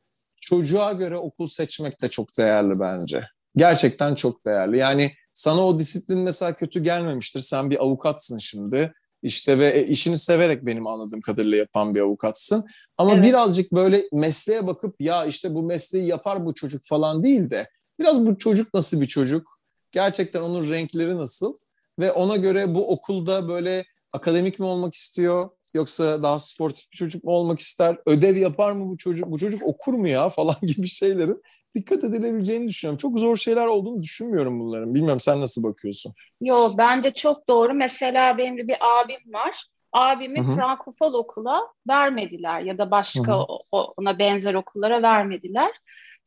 çocuğa 0.41 0.93
göre 0.93 1.17
okul 1.17 1.47
seçmek 1.47 2.03
de 2.03 2.09
çok 2.09 2.39
değerli 2.39 2.81
bence. 2.81 3.25
Gerçekten 3.57 4.15
çok 4.15 4.47
değerli. 4.47 4.79
Yani 4.79 5.13
sana 5.35 5.67
o 5.67 5.79
disiplin 5.79 6.19
mesela 6.19 6.53
kötü 6.53 6.83
gelmemiştir. 6.83 7.41
Sen 7.41 7.71
bir 7.71 7.83
avukatsın 7.83 8.39
şimdi. 8.39 8.93
İşte 9.23 9.59
ve 9.59 9.69
e, 9.69 9.87
işini 9.87 10.19
severek 10.19 10.67
benim 10.67 10.87
anladığım 10.87 11.21
kadarıyla 11.21 11.57
yapan 11.57 11.95
bir 11.95 12.01
avukatsın. 12.01 12.65
Ama 12.99 13.15
evet. 13.15 13.25
birazcık 13.25 13.73
böyle 13.73 14.05
mesleğe 14.13 14.67
bakıp 14.67 15.01
ya 15.01 15.27
işte 15.27 15.55
bu 15.55 15.63
mesleği 15.63 16.07
yapar 16.07 16.47
bu 16.47 16.55
çocuk 16.55 16.85
falan 16.85 17.23
değil 17.23 17.51
de 17.51 17.69
biraz 17.99 18.27
bu 18.27 18.39
çocuk 18.39 18.75
nasıl 18.75 19.01
bir 19.01 19.09
çocuk? 19.09 19.61
Gerçekten 19.93 20.41
onun 20.41 20.71
renkleri 20.71 21.17
nasıl? 21.17 21.55
Ve 21.99 22.13
ona 22.13 22.37
göre 22.37 22.75
bu 22.75 22.93
okulda 22.93 23.49
böyle 23.49 23.85
akademik 24.13 24.59
mi 24.59 24.67
olmak 24.67 24.95
istiyor? 24.95 25.43
Yoksa 25.75 26.23
daha 26.23 26.39
sportif 26.39 26.93
bir 26.93 26.97
çocuk 26.97 27.25
mu 27.25 27.31
olmak 27.31 27.61
ister? 27.61 27.97
Ödev 28.07 28.37
yapar 28.37 28.73
mı 28.73 28.89
bu 28.89 28.97
çocuk? 28.97 29.31
Bu 29.31 29.39
çocuk 29.39 29.63
okur 29.63 29.93
mu 29.95 30.09
ya 30.09 30.29
falan 30.29 30.57
gibi 30.63 30.87
şeylerin 30.87 31.43
dikkat 31.75 32.05
edilebileceğini 32.05 32.69
düşünüyorum. 32.69 32.99
Çok 32.99 33.19
zor 33.19 33.37
şeyler 33.37 33.67
olduğunu 33.67 34.03
düşünmüyorum 34.03 34.61
bunların. 34.61 34.95
Bilmiyorum 34.95 35.21
sen 35.21 35.41
nasıl 35.41 35.63
bakıyorsun? 35.63 36.13
Yo 36.41 36.71
bence 36.79 37.15
çok 37.15 37.49
doğru. 37.49 37.75
Mesela 37.75 38.39
benim 38.39 38.69
bir 38.69 38.77
abim 38.81 39.33
var. 39.33 39.65
Abimi 39.93 40.39
Hı-hı. 40.39 40.57
Frankofol 40.57 41.13
okula 41.15 41.61
vermediler 41.89 42.61
ya 42.61 42.79
da 42.79 42.91
başka 42.91 43.33
Hı-hı. 43.33 43.47
ona 43.73 44.19
benzer 44.19 44.55
okullara 44.55 45.03
vermediler. 45.03 45.71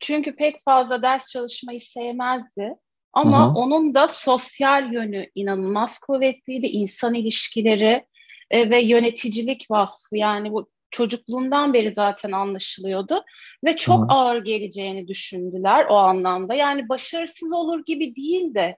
Çünkü 0.00 0.36
pek 0.36 0.64
fazla 0.64 1.02
ders 1.02 1.30
çalışmayı 1.30 1.80
sevmezdi. 1.80 2.74
Ama 3.12 3.46
Hı-hı. 3.46 3.52
onun 3.54 3.94
da 3.94 4.08
sosyal 4.08 4.92
yönü 4.92 5.30
inanılmaz 5.34 5.98
kuvvetliydi. 5.98 6.66
İnsan 6.66 7.14
ilişkileri 7.14 8.06
e, 8.50 8.70
ve 8.70 8.82
yöneticilik 8.82 9.70
vasfı 9.70 10.16
yani 10.16 10.52
bu 10.52 10.70
çocukluğundan 10.90 11.72
beri 11.72 11.94
zaten 11.94 12.32
anlaşılıyordu 12.32 13.24
ve 13.64 13.76
çok 13.76 14.02
Hı. 14.02 14.06
ağır 14.08 14.44
geleceğini 14.44 15.08
düşündüler 15.08 15.86
o 15.90 15.94
anlamda. 15.94 16.54
Yani 16.54 16.88
başarısız 16.88 17.52
olur 17.52 17.84
gibi 17.84 18.16
değil 18.16 18.54
de 18.54 18.76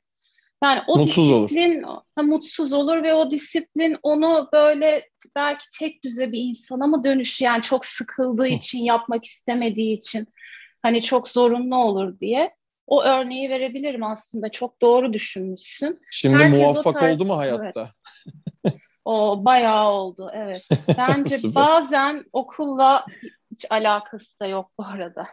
yani 0.65 0.83
o 0.87 0.99
mutsuz 0.99 1.31
disiplin 1.31 1.83
olur. 1.83 2.01
Ha, 2.17 2.23
mutsuz 2.23 2.73
olur 2.73 3.03
ve 3.03 3.15
o 3.15 3.31
disiplin 3.31 3.97
onu 4.03 4.49
böyle 4.53 5.09
belki 5.37 5.65
tek 5.79 6.05
düze 6.05 6.33
bir 6.33 6.41
insana 6.41 6.87
mı 6.87 7.05
dönüş 7.05 7.41
yani 7.41 7.63
çok 7.63 7.85
sıkıldığı 7.85 8.43
Hı. 8.43 8.49
için 8.49 8.79
yapmak 8.79 9.25
istemediği 9.25 9.97
için 9.97 10.27
hani 10.83 11.03
çok 11.03 11.29
zorunlu 11.29 11.77
olur 11.77 12.21
diye 12.21 12.55
o 12.87 13.03
örneği 13.03 13.51
verebilirim 13.51 14.03
aslında. 14.05 14.49
Çok 14.49 14.83
doğru 14.83 15.13
düşünmüşsün. 15.13 16.01
Şimdi 16.11 16.37
Herkes 16.37 16.61
muvaffak 16.61 16.95
tarz, 16.95 17.21
oldu 17.21 17.29
mu 17.29 17.37
hayatta? 17.37 17.91
Evet. 18.65 18.75
O 19.09 19.45
bayağı 19.45 19.91
oldu 19.91 20.31
evet. 20.35 20.69
Bence 20.99 21.37
bazen 21.55 22.25
okulla 22.33 23.07
hiç 23.51 23.67
alakası 23.71 24.41
da 24.41 24.47
yok 24.47 24.71
bu 24.79 24.85
arada. 24.85 25.27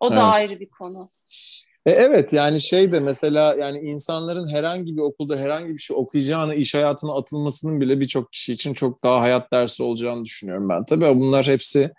O 0.00 0.10
da 0.10 0.14
evet. 0.14 0.24
ayrı 0.24 0.60
bir 0.60 0.68
konu. 0.68 1.10
E, 1.86 1.90
evet 1.90 2.32
yani 2.32 2.60
şey 2.60 2.92
de 2.92 3.00
mesela 3.00 3.54
yani 3.54 3.78
insanların 3.78 4.48
herhangi 4.48 4.96
bir 4.96 5.00
okulda 5.00 5.36
herhangi 5.36 5.74
bir 5.74 5.78
şey 5.78 5.96
okuyacağını, 5.96 6.54
iş 6.54 6.74
hayatına 6.74 7.14
atılmasının 7.14 7.80
bile 7.80 8.00
birçok 8.00 8.32
kişi 8.32 8.52
için 8.52 8.74
çok 8.74 9.04
daha 9.04 9.20
hayat 9.20 9.52
dersi 9.52 9.82
olacağını 9.82 10.24
düşünüyorum 10.24 10.68
ben. 10.68 10.84
Tabii 10.84 11.20
bunlar 11.20 11.46
hepsi 11.46 11.92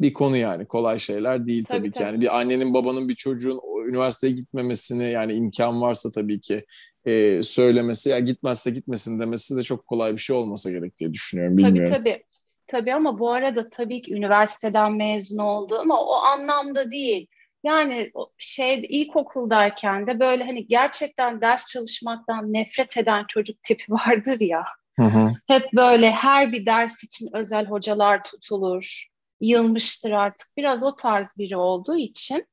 bir 0.00 0.12
konu 0.12 0.36
yani 0.36 0.66
kolay 0.66 0.98
şeyler 0.98 1.46
değil 1.46 1.64
tabii, 1.64 1.78
tabii 1.78 1.90
ki. 1.90 2.02
Yani 2.02 2.20
bir 2.20 2.38
annenin 2.38 2.74
babanın 2.74 3.08
bir 3.08 3.14
çocuğun 3.14 3.60
üniversiteye 3.88 4.32
gitmemesini 4.32 5.10
yani 5.10 5.34
imkan 5.34 5.80
varsa 5.80 6.10
tabii 6.12 6.40
ki 6.40 6.64
e, 7.04 7.42
söylemesi 7.42 8.10
ya 8.10 8.18
gitmezse 8.18 8.70
gitmesin 8.70 9.20
demesi 9.20 9.56
de 9.56 9.62
çok 9.62 9.86
kolay 9.86 10.12
bir 10.12 10.18
şey 10.18 10.36
olmasa 10.36 10.70
gerek 10.70 10.96
diye 10.96 11.12
düşünüyorum. 11.12 11.56
Bilmiyorum. 11.56 11.92
Tabii 11.92 12.04
tabii. 12.04 12.24
Tabii 12.66 12.94
ama 12.94 13.18
bu 13.18 13.30
arada 13.30 13.70
tabii 13.70 14.02
ki 14.02 14.14
üniversiteden 14.14 14.92
mezun 14.92 15.38
oldu 15.38 15.78
ama 15.78 16.00
o 16.00 16.12
anlamda 16.12 16.90
değil. 16.90 17.26
Yani 17.64 18.12
şey 18.38 18.86
ilkokuldayken 18.88 20.06
de 20.06 20.20
böyle 20.20 20.44
hani 20.44 20.66
gerçekten 20.66 21.40
ders 21.40 21.72
çalışmaktan 21.72 22.52
nefret 22.52 22.96
eden 22.96 23.24
çocuk 23.28 23.62
tipi 23.62 23.84
vardır 23.92 24.40
ya. 24.40 24.64
Hı 24.98 25.04
hı. 25.04 25.32
Hep 25.46 25.72
böyle 25.72 26.10
her 26.10 26.52
bir 26.52 26.66
ders 26.66 27.04
için 27.04 27.28
özel 27.34 27.66
hocalar 27.66 28.24
tutulur. 28.24 29.08
Yılmıştır 29.40 30.10
artık. 30.10 30.48
Biraz 30.56 30.82
o 30.82 30.96
tarz 30.96 31.28
biri 31.38 31.56
olduğu 31.56 31.96
için 31.96 32.46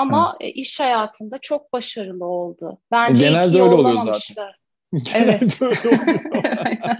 ama 0.00 0.36
evet. 0.40 0.56
iş 0.56 0.80
hayatında 0.80 1.38
çok 1.38 1.72
başarılı 1.72 2.24
oldu. 2.24 2.78
Bence 2.90 3.24
Genelde 3.24 3.62
öyle 3.62 3.74
oluyor 3.74 3.98
zaten. 3.98 4.52
evet. 5.14 5.62
öyle 5.62 5.88
oluyor. 5.88 6.18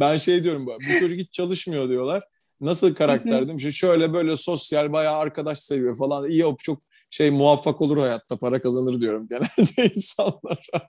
ben 0.00 0.16
şey 0.16 0.44
diyorum 0.44 0.66
bu, 0.66 0.70
bu 0.70 0.98
çocuk 1.00 1.18
hiç 1.18 1.32
çalışmıyor 1.32 1.88
diyorlar. 1.88 2.22
Nasıl 2.60 2.94
karakter 2.94 3.42
dedim. 3.42 3.56
İşte 3.56 3.72
şöyle 3.72 4.12
böyle 4.12 4.36
sosyal 4.36 4.92
bayağı 4.92 5.16
arkadaş 5.16 5.58
seviyor 5.58 5.96
falan. 5.96 6.30
İyi 6.30 6.44
çok 6.62 6.82
şey 7.10 7.30
muvaffak 7.30 7.80
olur 7.80 7.98
hayatta 7.98 8.36
para 8.36 8.60
kazanır 8.60 9.00
diyorum 9.00 9.28
genelde 9.30 9.94
insanlara. 9.94 10.88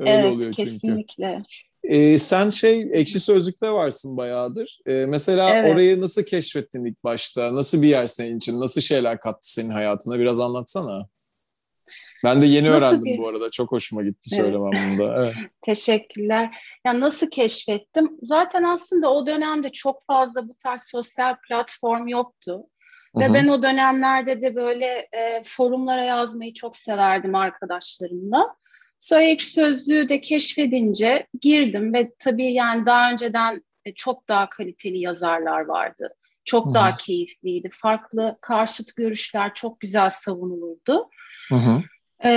Öyle 0.00 0.10
evet, 0.10 0.32
oluyor 0.32 0.52
çünkü. 0.52 0.70
Kesinlikle. 0.70 1.40
Ee, 1.84 2.18
sen 2.18 2.50
şey 2.50 2.88
ekşi 2.92 3.20
sözlükte 3.20 3.70
varsın 3.70 4.16
bayağıdır. 4.16 4.78
Ee, 4.86 4.92
mesela 4.92 5.50
evet. 5.50 5.72
orayı 5.72 6.00
nasıl 6.00 6.22
keşfettin 6.22 6.84
ilk 6.84 7.04
başta? 7.04 7.54
Nasıl 7.54 7.82
bir 7.82 7.88
yer 7.88 8.06
senin 8.06 8.36
için? 8.36 8.60
Nasıl 8.60 8.80
şeyler 8.80 9.20
kattı 9.20 9.52
senin 9.52 9.70
hayatına? 9.70 10.18
Biraz 10.18 10.40
anlatsana. 10.40 11.08
Ben 12.24 12.42
de 12.42 12.46
yeni 12.46 12.70
nasıl 12.70 12.86
öğrendim 12.86 13.04
bir... 13.04 13.18
bu 13.18 13.28
arada. 13.28 13.50
Çok 13.50 13.72
hoşuma 13.72 14.02
gitti 14.02 14.30
evet. 14.32 14.44
söylemem 14.44 14.72
bunda. 14.90 15.16
Evet. 15.22 15.34
Teşekkürler. 15.62 16.56
Ya 16.86 17.00
nasıl 17.00 17.30
keşfettim? 17.30 18.18
Zaten 18.22 18.62
aslında 18.62 19.12
o 19.12 19.26
dönemde 19.26 19.72
çok 19.72 20.06
fazla 20.06 20.48
bu 20.48 20.54
tarz 20.54 20.82
sosyal 20.82 21.36
platform 21.48 22.08
yoktu. 22.08 22.66
Ve 23.16 23.24
Hı-hı. 23.24 23.34
ben 23.34 23.48
o 23.48 23.62
dönemlerde 23.62 24.42
de 24.42 24.54
böyle 24.54 24.86
e, 25.12 25.42
forumlara 25.44 26.04
yazmayı 26.04 26.54
çok 26.54 26.76
severdim 26.76 27.34
arkadaşlarımla. 27.34 28.56
Sonra 29.02 29.22
ekşi 29.22 29.52
sözlüğü 29.52 30.08
de 30.08 30.20
keşfedince 30.20 31.26
girdim 31.40 31.94
ve 31.94 32.12
tabii 32.18 32.52
yani 32.52 32.86
daha 32.86 33.12
önceden 33.12 33.64
e, 33.84 33.94
çok 33.94 34.28
daha 34.28 34.50
kaliteli 34.50 34.98
yazarlar 34.98 35.60
vardı. 35.60 36.14
Çok 36.44 36.66
Hı-hı. 36.66 36.74
daha 36.74 36.96
keyifliydi. 36.96 37.70
Farklı 37.72 38.38
karşıt 38.40 38.96
görüşler 38.96 39.54
çok 39.54 39.80
güzel 39.80 40.10
savunulurdu. 40.10 41.08
Hı 41.48 41.82
Ee, 42.24 42.30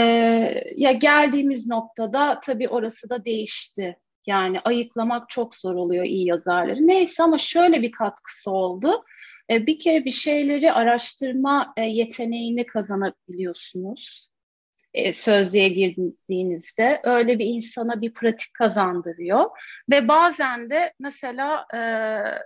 ya 0.76 0.92
geldiğimiz 0.92 1.68
noktada 1.68 2.40
tabii 2.44 2.70
orası 2.70 3.10
da 3.10 3.26
değişti. 3.26 3.98
Yani 4.28 4.60
ayıklamak 4.60 5.30
çok 5.30 5.56
zor 5.56 5.76
oluyor 5.76 6.06
iyi 6.06 6.28
yazarları. 6.28 6.88
Neyse 6.88 7.24
ama 7.24 7.38
şöyle 7.38 7.82
bir 7.82 7.92
katkısı 7.92 8.52
oldu. 8.52 9.04
Ee, 9.50 9.68
bir 9.68 9.80
kere 9.80 10.06
bir 10.06 10.12
şeyleri 10.12 10.72
araştırma 10.72 11.74
e, 11.78 11.82
yeteneğini 11.82 12.66
kazanabiliyorsunuz 12.66 14.35
e, 14.96 15.14
sözlüğe 15.14 15.70
girdiğinizde 15.70 17.02
öyle 17.04 17.40
bir 17.40 17.46
insana 17.46 18.02
bir 18.02 18.14
pratik 18.14 18.54
kazandırıyor 18.54 19.46
ve 19.90 20.08
bazen 20.08 20.70
de 20.70 20.94
mesela 21.00 21.66
e, 21.74 21.80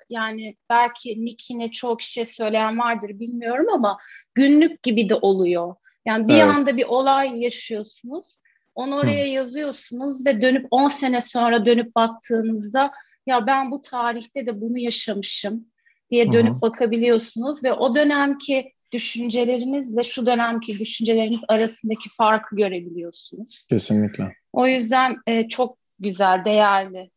yani 0.10 0.56
belki 0.70 1.26
Nick'ine 1.26 1.72
çok 1.72 2.02
şey 2.02 2.26
söyleyen 2.26 2.80
vardır 2.80 3.10
bilmiyorum 3.10 3.66
ama 3.74 3.98
günlük 4.36 4.84
gibi 4.84 5.10
de 5.10 5.16
oluyor. 5.16 5.76
Yani 6.06 6.28
bir 6.28 6.34
evet. 6.34 6.44
anda 6.44 6.78
bir 6.78 6.86
olay 6.86 7.44
yaşıyorsunuz. 7.44 8.38
Onu 8.76 8.96
oraya 8.96 9.26
Hı. 9.26 9.30
yazıyorsunuz 9.30 10.26
ve 10.26 10.42
dönüp 10.42 10.68
10 10.72 10.88
sene 10.88 11.22
sonra 11.22 11.66
dönüp 11.66 11.96
baktığınızda 11.96 12.92
ya 13.26 13.48
ben 13.48 13.72
bu 13.72 13.82
tarihte 13.82 14.46
de 14.46 14.62
bunu 14.62 14.78
yaşamışım 14.78 15.66
diye 16.12 16.34
dönüp 16.34 16.56
Hı. 16.56 16.62
bakabiliyorsunuz 16.62 17.64
ve 17.64 17.74
o 17.74 17.96
dönemki 17.96 18.74
düşüncelerinizle 18.92 20.04
şu 20.04 20.26
dönemki 20.26 20.80
düşünceleriniz 20.80 21.42
arasındaki 21.48 22.10
farkı 22.10 22.56
görebiliyorsunuz. 22.56 23.66
Kesinlikle. 23.70 24.34
O 24.54 24.68
yüzden 24.68 25.18
e, 25.28 25.48
çok 25.48 25.78
güzel, 26.00 26.46
değerli 26.46 27.10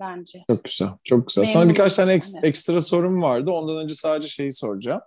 bence. 0.00 0.44
Çok 0.50 0.64
güzel, 0.64 0.88
çok 1.04 1.28
güzel. 1.28 1.42
Memnun 1.42 1.52
Sana 1.52 1.68
birkaç 1.68 1.96
tane 1.96 2.12
ek, 2.12 2.26
ekstra 2.42 2.80
sorum 2.80 3.22
vardı. 3.22 3.50
Ondan 3.50 3.76
önce 3.76 3.94
sadece 3.94 4.28
şeyi 4.28 4.52
soracağım. 4.52 5.00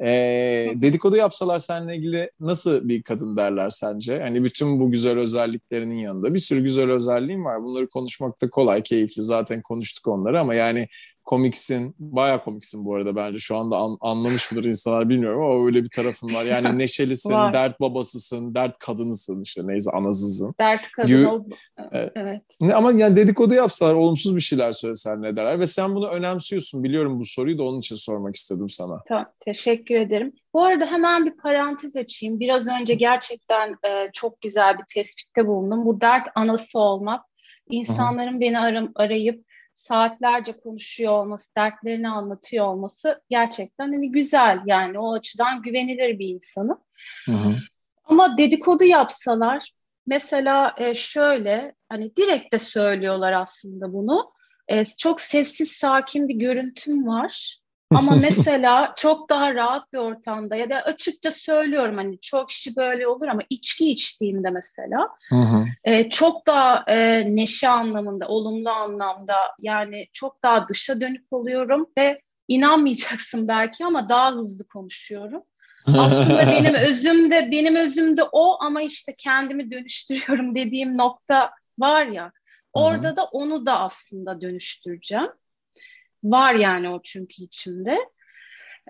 Ee, 0.00 0.72
dedikodu 0.74 1.16
yapsalar 1.16 1.58
seninle 1.58 1.96
ilgili 1.96 2.30
nasıl 2.40 2.88
bir 2.88 3.02
kadın 3.02 3.36
derler 3.36 3.70
sence? 3.70 4.20
Hani 4.20 4.44
bütün 4.44 4.80
bu 4.80 4.90
güzel 4.90 5.18
özelliklerinin 5.18 5.98
yanında 5.98 6.34
bir 6.34 6.38
sürü 6.38 6.62
güzel 6.62 6.90
özelliğin 6.90 7.44
var. 7.44 7.62
Bunları 7.62 7.88
konuşmak 7.88 8.40
da 8.40 8.50
kolay, 8.50 8.82
keyifli. 8.82 9.22
Zaten 9.22 9.62
konuştuk 9.62 10.06
onları 10.08 10.40
ama 10.40 10.54
yani 10.54 10.88
komiksin. 11.28 11.94
Baya 11.98 12.44
komiksin 12.44 12.84
bu 12.84 12.94
arada 12.94 13.16
bence. 13.16 13.38
Şu 13.38 13.56
anda 13.56 13.76
an, 13.76 13.96
anlamış 14.00 14.52
mıdır 14.52 14.64
insanlar 14.64 15.08
bilmiyorum 15.08 15.42
ama 15.42 15.66
öyle 15.66 15.84
bir 15.84 15.88
tarafın 15.88 16.34
var. 16.34 16.44
Yani 16.44 16.78
neşelisin, 16.78 17.32
var. 17.32 17.52
dert 17.52 17.80
babasısın, 17.80 18.54
dert 18.54 18.78
kadınısın 18.78 19.42
işte 19.42 19.62
neyse 19.64 19.90
anasısın. 19.90 20.54
Dert 20.60 20.90
kadını. 20.90 21.44
evet. 21.92 22.12
evet. 22.14 22.42
Ama 22.74 22.92
yani 22.92 23.16
dedikodu 23.16 23.54
yapsalar, 23.54 23.94
olumsuz 23.94 24.36
bir 24.36 24.40
şeyler 24.40 24.72
söyleseler 24.72 25.22
ne 25.22 25.36
derler? 25.36 25.60
Ve 25.60 25.66
sen 25.66 25.94
bunu 25.94 26.08
önemsiyorsun. 26.08 26.84
Biliyorum 26.84 27.20
bu 27.20 27.24
soruyu 27.24 27.58
da 27.58 27.62
onun 27.62 27.78
için 27.78 27.96
sormak 27.96 28.36
istedim 28.36 28.68
sana. 28.68 29.02
Tamam, 29.08 29.26
teşekkür 29.44 29.94
ederim. 29.94 30.32
Bu 30.54 30.64
arada 30.64 30.86
hemen 30.86 31.26
bir 31.26 31.36
parantez 31.36 31.96
açayım. 31.96 32.40
Biraz 32.40 32.68
önce 32.68 32.94
gerçekten 32.94 33.70
e, 33.70 34.10
çok 34.12 34.40
güzel 34.40 34.78
bir 34.78 34.84
tespitte 34.94 35.46
bulundum. 35.46 35.86
Bu 35.86 36.00
dert 36.00 36.28
anası 36.34 36.78
olmak. 36.78 37.24
İnsanların 37.70 38.32
Hı-hı. 38.32 38.40
beni 38.40 38.58
aram, 38.58 38.92
arayıp 38.94 39.47
saatlerce 39.78 40.52
konuşuyor 40.52 41.12
olması, 41.12 41.54
dertlerini 41.56 42.08
anlatıyor 42.08 42.66
olması 42.66 43.22
gerçekten 43.30 43.92
hani 43.92 44.12
güzel 44.12 44.60
yani 44.66 44.98
o 44.98 45.14
açıdan 45.14 45.62
güvenilir 45.62 46.18
bir 46.18 46.28
insanım. 46.28 46.78
Hı 47.24 47.32
hı. 47.32 47.54
Ama 48.04 48.38
dedikodu 48.38 48.84
yapsalar 48.84 49.70
mesela 50.06 50.74
e, 50.78 50.94
şöyle 50.94 51.74
hani 51.88 52.16
direkt 52.16 52.52
de 52.52 52.58
söylüyorlar 52.58 53.32
aslında 53.32 53.92
bunu. 53.92 54.32
E, 54.68 54.84
çok 54.84 55.20
sessiz 55.20 55.72
sakin 55.72 56.28
bir 56.28 56.34
görüntüm 56.34 57.06
var. 57.06 57.58
Ama 57.90 58.14
mesela 58.22 58.94
çok 58.96 59.30
daha 59.30 59.54
rahat 59.54 59.92
bir 59.92 59.98
ortamda 59.98 60.56
ya 60.56 60.70
da 60.70 60.76
açıkça 60.76 61.30
söylüyorum 61.30 61.96
hani 61.96 62.20
çok 62.20 62.48
kişi 62.48 62.76
böyle 62.76 63.06
olur 63.06 63.26
ama 63.28 63.42
içki 63.50 63.90
içtiğimde 63.90 64.50
mesela 64.50 65.08
hı 65.28 65.36
hı. 65.36 65.64
E, 65.84 66.10
çok 66.10 66.46
daha 66.46 66.84
e, 66.86 67.24
neşe 67.36 67.68
anlamında, 67.68 68.28
olumlu 68.28 68.70
anlamda 68.70 69.36
yani 69.58 70.06
çok 70.12 70.42
daha 70.42 70.68
dışa 70.68 71.00
dönük 71.00 71.32
oluyorum 71.32 71.86
ve 71.98 72.20
inanmayacaksın 72.48 73.48
belki 73.48 73.84
ama 73.84 74.08
daha 74.08 74.32
hızlı 74.32 74.68
konuşuyorum. 74.68 75.42
Aslında 75.86 76.38
benim 76.52 76.74
özümde 76.74 77.48
benim 77.50 77.76
özümde 77.76 78.22
o 78.32 78.62
ama 78.62 78.82
işte 78.82 79.14
kendimi 79.18 79.70
dönüştürüyorum 79.70 80.54
dediğim 80.54 80.96
nokta 80.96 81.50
var 81.78 82.06
ya. 82.06 82.32
Orada 82.72 83.08
Hı-hı. 83.08 83.16
da 83.16 83.24
onu 83.24 83.66
da 83.66 83.80
aslında 83.80 84.40
dönüştüreceğim. 84.40 85.28
Var 86.24 86.54
yani 86.54 86.88
o 86.88 87.00
çünkü 87.04 87.42
içimde. 87.42 87.98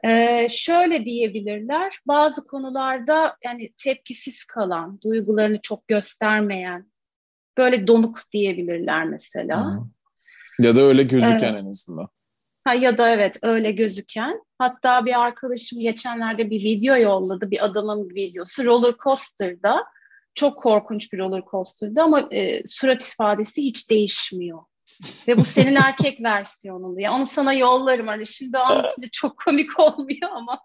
Ee, 0.04 0.46
şöyle 0.50 1.04
diyebilirler, 1.04 1.98
bazı 2.06 2.46
konularda 2.46 3.36
yani 3.44 3.72
tepkisiz 3.84 4.44
kalan, 4.44 5.00
duygularını 5.00 5.60
çok 5.62 5.88
göstermeyen, 5.88 6.92
böyle 7.58 7.86
donuk 7.86 8.20
diyebilirler 8.32 9.04
mesela. 9.04 9.64
Hı. 9.66 9.80
Ya 10.60 10.76
da 10.76 10.82
öyle 10.82 11.02
gözüken 11.02 11.52
evet. 11.52 11.64
en 11.64 11.70
azından. 11.70 12.08
Ha, 12.64 12.74
ya 12.74 12.98
da 12.98 13.10
evet 13.10 13.38
öyle 13.42 13.72
gözüken. 13.72 14.42
Hatta 14.58 15.06
bir 15.06 15.20
arkadaşım 15.20 15.80
geçenlerde 15.80 16.50
bir 16.50 16.64
video 16.64 16.96
yolladı, 16.96 17.50
bir 17.50 17.64
adamın 17.64 18.10
bir 18.10 18.14
videosu. 18.14 18.64
Roller 18.64 18.94
coaster'da, 19.04 19.84
çok 20.34 20.58
korkunç 20.58 21.12
bir 21.12 21.18
roller 21.18 21.42
coaster'da 21.50 22.02
ama 22.02 22.28
e, 22.30 22.66
surat 22.66 23.02
ifadesi 23.02 23.62
hiç 23.62 23.90
değişmiyor. 23.90 24.58
Ve 25.28 25.36
bu 25.36 25.44
senin 25.44 25.74
erkek 25.74 26.20
versiyonun 26.22 26.98
ya. 26.98 27.12
Onu 27.12 27.26
sana 27.26 27.52
yollarım 27.52 28.06
hani 28.06 28.26
şimdi 28.26 28.58
anlatınca 28.58 29.08
çok 29.12 29.38
komik 29.38 29.80
olmuyor 29.80 30.30
ama. 30.36 30.60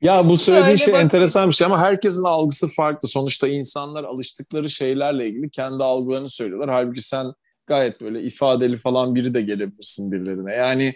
Ya 0.00 0.28
bu 0.28 0.36
söylediği 0.36 0.78
şey 0.78 0.94
enteresan 0.94 1.48
bir 1.48 1.54
şey 1.54 1.66
ama 1.66 1.80
herkesin 1.80 2.24
algısı 2.24 2.68
farklı. 2.68 3.08
Sonuçta 3.08 3.48
insanlar 3.48 4.04
alıştıkları 4.04 4.70
şeylerle 4.70 5.26
ilgili 5.28 5.50
kendi 5.50 5.84
algılarını 5.84 6.28
söylüyorlar. 6.28 6.70
Halbuki 6.70 7.00
sen 7.00 7.26
gayet 7.66 8.00
böyle 8.00 8.22
ifadeli 8.22 8.76
falan 8.76 9.14
biri 9.14 9.34
de 9.34 9.42
gelebilirsin 9.42 10.12
birilerine. 10.12 10.52
Yani 10.52 10.94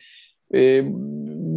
e, 0.54 0.82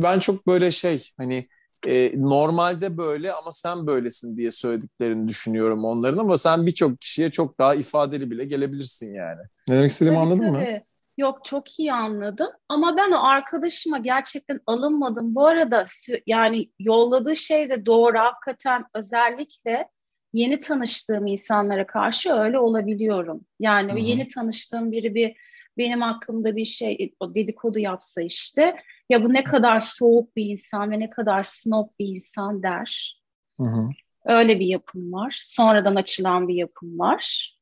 ben 0.04 0.20
çok 0.20 0.48
böyle 0.48 0.72
şey 0.72 1.10
hani 1.18 1.48
e, 1.88 2.12
normalde 2.16 2.98
böyle 2.98 3.34
ama 3.34 3.52
sen 3.52 3.88
böylesin 3.88 4.38
diye 4.38 4.52
söylediklerini 4.52 5.28
düşünüyorum 5.28 5.86
onların 5.86 6.18
ama 6.18 6.38
sen 6.38 6.66
birçok 6.66 7.02
kişiye 7.02 7.30
çok 7.30 7.60
daha 7.60 7.76
ifadeli 7.76 8.32
bile 8.32 8.46
gelebilirsin 8.46 9.16
yani. 9.16 9.42
Ne 9.68 9.76
demek 9.76 9.90
istediğimi 9.90 10.16
tabii, 10.16 10.26
anladın 10.26 10.54
tabii. 10.54 10.72
mı? 10.72 10.80
Yok 11.18 11.46
çok 11.46 11.80
iyi 11.80 11.94
anladım 11.94 12.50
ama 12.70 12.98
ben 12.98 13.12
o 13.12 13.24
arkadaşıma 13.24 13.98
gerçekten 13.98 14.60
alınmadım. 14.66 15.36
Bu 15.36 15.48
arada 15.48 15.84
yani 16.28 16.72
yolladığı 16.80 17.36
şey 17.36 17.70
de 17.70 17.86
doğru 17.86 18.20
hakikaten 18.20 18.86
özellikle 18.94 19.90
yeni 20.34 20.60
tanıştığım 20.60 21.28
insanlara 21.28 21.88
karşı 21.88 22.34
öyle 22.34 22.60
olabiliyorum. 22.60 23.46
Yani 23.60 23.92
Hı-hı. 23.92 24.00
yeni 24.00 24.28
tanıştığım 24.28 24.92
biri 24.92 25.16
bir 25.16 25.36
benim 25.78 26.02
hakkımda 26.02 26.56
bir 26.56 26.66
şey 26.66 27.14
o 27.20 27.36
dedikodu 27.36 27.80
yapsa 27.80 28.22
işte 28.22 28.76
ya 29.14 29.24
bu 29.24 29.34
ne 29.34 29.44
kadar 29.44 29.80
soğuk 29.80 30.36
bir 30.36 30.46
insan 30.46 30.92
ve 30.92 31.00
ne 31.00 31.10
kadar 31.10 31.44
snob 31.44 31.88
bir 32.00 32.08
insan 32.08 32.64
der. 32.64 33.22
Hı 33.60 33.64
hı. 33.64 33.90
Öyle 34.26 34.60
bir 34.60 34.66
yapım 34.66 35.14
var. 35.14 35.42
Sonradan 35.44 35.96
açılan 35.96 36.48
bir 36.48 36.56
yapım 36.56 37.00
var. 37.00 37.54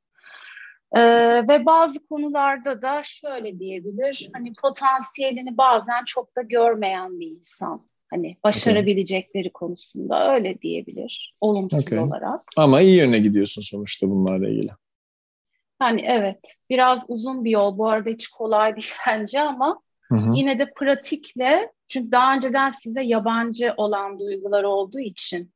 Ee, 0.96 1.02
ve 1.50 1.66
bazı 1.66 2.08
konularda 2.08 2.82
da 2.82 3.02
şöyle 3.04 3.60
diyebilir, 3.60 4.30
hani 4.34 4.54
potansiyelini 4.54 5.58
bazen 5.58 6.04
çok 6.06 6.36
da 6.38 6.42
görmeyen 6.42 7.20
bir 7.20 7.28
insan. 7.28 7.90
Hani 8.10 8.38
başarabilecekleri 8.44 9.50
okay. 9.50 9.52
konusunda 9.54 10.34
öyle 10.34 10.62
diyebilir, 10.62 11.36
olumsuz 11.42 11.80
okay. 11.80 12.00
olarak. 12.00 12.42
Ama 12.58 12.82
iyi 12.82 12.98
yöne 12.98 13.20
gidiyorsun 13.20 13.62
sonuçta 13.62 14.10
bunlarla 14.10 14.50
ilgili. 14.50 14.72
Hani 15.80 16.02
evet, 16.02 16.56
biraz 16.70 17.06
uzun 17.08 17.46
bir 17.46 17.52
yol. 17.52 17.78
Bu 17.78 17.90
arada 17.90 18.10
hiç 18.10 18.28
kolay 18.28 18.76
değil 18.76 18.92
bence 19.08 19.42
ama 19.42 19.82
Hı 20.12 20.16
hı. 20.16 20.32
Yine 20.36 20.60
de 20.60 20.74
pratikle 20.76 21.72
çünkü 21.88 22.12
daha 22.12 22.36
önceden 22.36 22.70
size 22.70 23.04
yabancı 23.04 23.74
olan 23.78 24.20
duygular 24.20 24.64
olduğu 24.64 25.00
için 25.00 25.52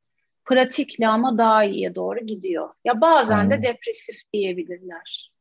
pratikle 0.46 1.08
ama 1.08 1.38
daha 1.38 1.64
iyiye 1.64 1.96
doğru 1.96 2.20
gidiyor. 2.20 2.70
Ya 2.86 3.02
bazen 3.02 3.52
de 3.52 3.64
depresif 3.64 4.16
diyebilirler. 4.34 5.32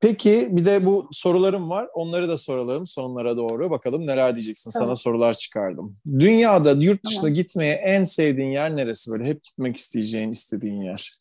Peki 0.00 0.48
bir 0.50 0.64
de 0.64 0.86
bu 0.86 1.08
sorularım 1.12 1.70
var. 1.70 1.88
Onları 1.94 2.28
da 2.28 2.38
soralım 2.38 2.86
sonlara 2.86 3.36
doğru. 3.36 3.70
Bakalım 3.70 4.06
neler 4.06 4.34
diyeceksin. 4.34 4.70
Tamam. 4.70 4.86
Sana 4.86 4.96
sorular 4.96 5.34
çıkardım. 5.34 5.96
Dünyada 6.06 6.70
yurt 6.70 7.04
dışına 7.04 7.20
tamam. 7.20 7.34
gitmeye 7.34 7.74
en 7.74 8.04
sevdiğin 8.04 8.50
yer 8.50 8.76
neresi 8.76 9.10
böyle? 9.12 9.24
Hep 9.24 9.42
gitmek 9.42 9.76
isteyeceğin, 9.76 10.30
istediğin 10.30 10.80
yer. 10.80 11.12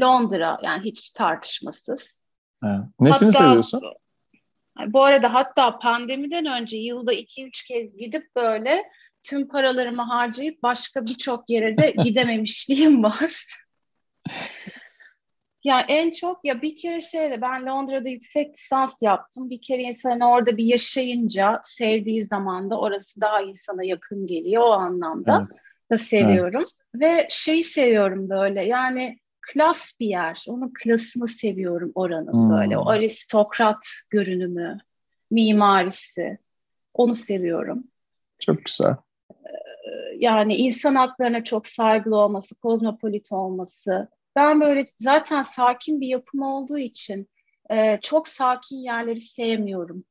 Londra 0.00 0.58
yani 0.62 0.84
hiç 0.84 1.10
tartışmasız. 1.10 2.24
Ha. 2.60 2.88
Nesini 3.00 3.26
Hatta, 3.26 3.38
seviyorsun? 3.38 3.80
Bu 4.86 5.04
arada 5.04 5.34
hatta 5.34 5.78
pandemiden 5.78 6.46
önce 6.46 6.76
yılda 6.76 7.12
iki 7.12 7.46
üç 7.46 7.64
kez 7.64 7.96
gidip 7.96 8.36
böyle 8.36 8.82
tüm 9.22 9.48
paralarımı 9.48 10.02
harcayıp 10.02 10.62
başka 10.62 11.06
birçok 11.06 11.50
yere 11.50 11.78
de 11.78 11.90
gidememişliğim 12.04 13.02
var. 13.02 13.46
ya 15.64 15.80
en 15.88 16.10
çok 16.10 16.44
ya 16.44 16.62
bir 16.62 16.76
kere 16.76 17.00
şeyde 17.00 17.40
ben 17.40 17.66
Londra'da 17.66 18.08
yüksek 18.08 18.54
lisans 18.54 19.02
yaptım. 19.02 19.50
Bir 19.50 19.60
kere 19.62 19.82
insan 19.82 20.20
orada 20.20 20.56
bir 20.56 20.64
yaşayınca 20.64 21.60
sevdiği 21.62 22.24
zaman 22.24 22.70
da 22.70 22.80
orası 22.80 23.20
daha 23.20 23.42
insana 23.42 23.84
yakın 23.84 24.26
geliyor 24.26 24.62
o 24.62 24.72
anlamda 24.72 25.38
evet. 25.40 25.60
da 25.90 25.98
seviyorum. 25.98 26.62
Evet. 26.62 26.72
Ve 26.94 27.26
şeyi 27.30 27.64
seviyorum 27.64 28.28
böyle 28.28 28.64
yani 28.64 29.18
klas 29.52 29.92
bir 30.00 30.06
yer. 30.06 30.44
Onun 30.48 30.72
klasını 30.82 31.28
seviyorum 31.28 31.92
oranın 31.94 32.42
hmm. 32.42 32.56
böyle. 32.56 32.78
O 32.78 32.88
aristokrat 32.88 33.86
görünümü, 34.10 34.78
mimarisi. 35.30 36.38
Onu 36.94 37.14
seviyorum. 37.14 37.84
Çok 38.38 38.64
güzel. 38.64 38.96
Ee, 39.30 39.36
yani 40.18 40.56
insan 40.56 40.94
haklarına 40.94 41.44
çok 41.44 41.66
saygılı 41.66 42.16
olması, 42.16 42.54
kozmopolit 42.54 43.32
olması. 43.32 44.08
Ben 44.36 44.60
böyle 44.60 44.86
zaten 44.98 45.42
sakin 45.42 46.00
bir 46.00 46.08
yapım 46.08 46.42
olduğu 46.42 46.78
için 46.78 47.28
e, 47.70 47.98
çok 48.02 48.28
sakin 48.28 48.76
yerleri 48.76 49.20
sevmiyorum. 49.20 50.04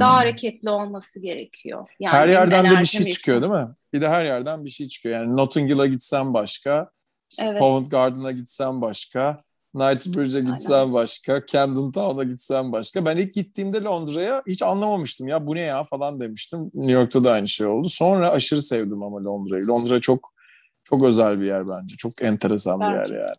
Daha 0.00 0.10
hmm. 0.10 0.18
hareketli 0.18 0.70
olması 0.70 1.20
gerekiyor. 1.20 1.88
Yani 2.00 2.12
her 2.12 2.28
yerden 2.28 2.70
de 2.70 2.80
bir 2.80 2.84
şey 2.84 3.04
çıkıyor 3.04 3.42
değil 3.42 3.52
mi? 3.52 3.68
Bir 3.92 4.00
de 4.00 4.08
her 4.08 4.24
yerden 4.24 4.64
bir 4.64 4.70
şey 4.70 4.88
çıkıyor. 4.88 5.20
Yani 5.20 5.36
Notting 5.36 5.70
Hill'a 5.70 5.86
gitsen 5.86 6.34
başka, 6.34 6.90
işte 7.32 7.44
evet. 7.44 7.60
Covent 7.60 7.90
Garden'a 7.90 8.30
gitsen 8.30 8.80
başka, 8.80 9.42
Knightsbridge'e 9.72 10.40
gitsen 10.40 10.74
Aynen. 10.74 10.92
başka, 10.92 11.46
Camden 11.46 11.92
Town'a 11.92 12.24
gitsen 12.24 12.72
başka. 12.72 13.04
Ben 13.04 13.16
ilk 13.16 13.34
gittiğimde 13.34 13.82
Londra'ya 13.82 14.42
hiç 14.46 14.62
anlamamıştım 14.62 15.28
ya 15.28 15.46
bu 15.46 15.54
ne 15.54 15.60
ya 15.60 15.84
falan 15.84 16.20
demiştim. 16.20 16.70
New 16.74 16.92
York'ta 16.92 17.24
da 17.24 17.32
aynı 17.32 17.48
şey 17.48 17.66
oldu. 17.66 17.88
Sonra 17.88 18.30
aşırı 18.30 18.62
sevdim 18.62 19.02
ama 19.02 19.24
Londra'yı. 19.24 19.68
Londra 19.68 20.00
çok 20.00 20.32
çok 20.84 21.04
özel 21.04 21.40
bir 21.40 21.46
yer 21.46 21.68
bence. 21.68 21.96
Çok 21.96 22.22
enteresan 22.22 22.80
bence. 22.80 23.10
bir 23.10 23.16
yer 23.16 23.20
yani. 23.20 23.36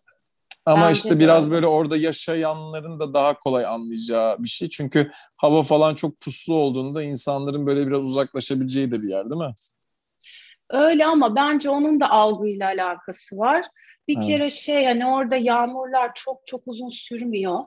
Ama 0.66 0.86
bence 0.86 0.96
işte 0.96 1.18
biraz 1.18 1.50
böyle 1.50 1.66
orada 1.66 1.96
yaşayanların 1.96 3.00
da 3.00 3.14
daha 3.14 3.38
kolay 3.38 3.66
anlayacağı 3.66 4.42
bir 4.42 4.48
şey. 4.48 4.68
Çünkü 4.68 5.10
hava 5.36 5.62
falan 5.62 5.94
çok 5.94 6.20
puslu 6.20 6.54
olduğunda 6.54 7.02
insanların 7.02 7.66
böyle 7.66 7.86
biraz 7.86 8.00
uzaklaşabileceği 8.00 8.90
de 8.90 9.02
bir 9.02 9.08
yer 9.08 9.30
değil 9.30 9.40
mi? 9.40 9.54
Öyle 10.70 11.06
ama 11.06 11.36
bence 11.36 11.70
onun 11.70 12.00
da 12.00 12.10
algıyla 12.10 12.66
alakası 12.66 13.38
var. 13.38 13.66
Bir 14.08 14.16
evet. 14.16 14.26
kere 14.26 14.50
şey 14.50 14.84
hani 14.84 15.06
orada 15.06 15.36
yağmurlar 15.36 16.10
çok 16.14 16.46
çok 16.46 16.60
uzun 16.66 16.88
sürmüyor. 16.88 17.60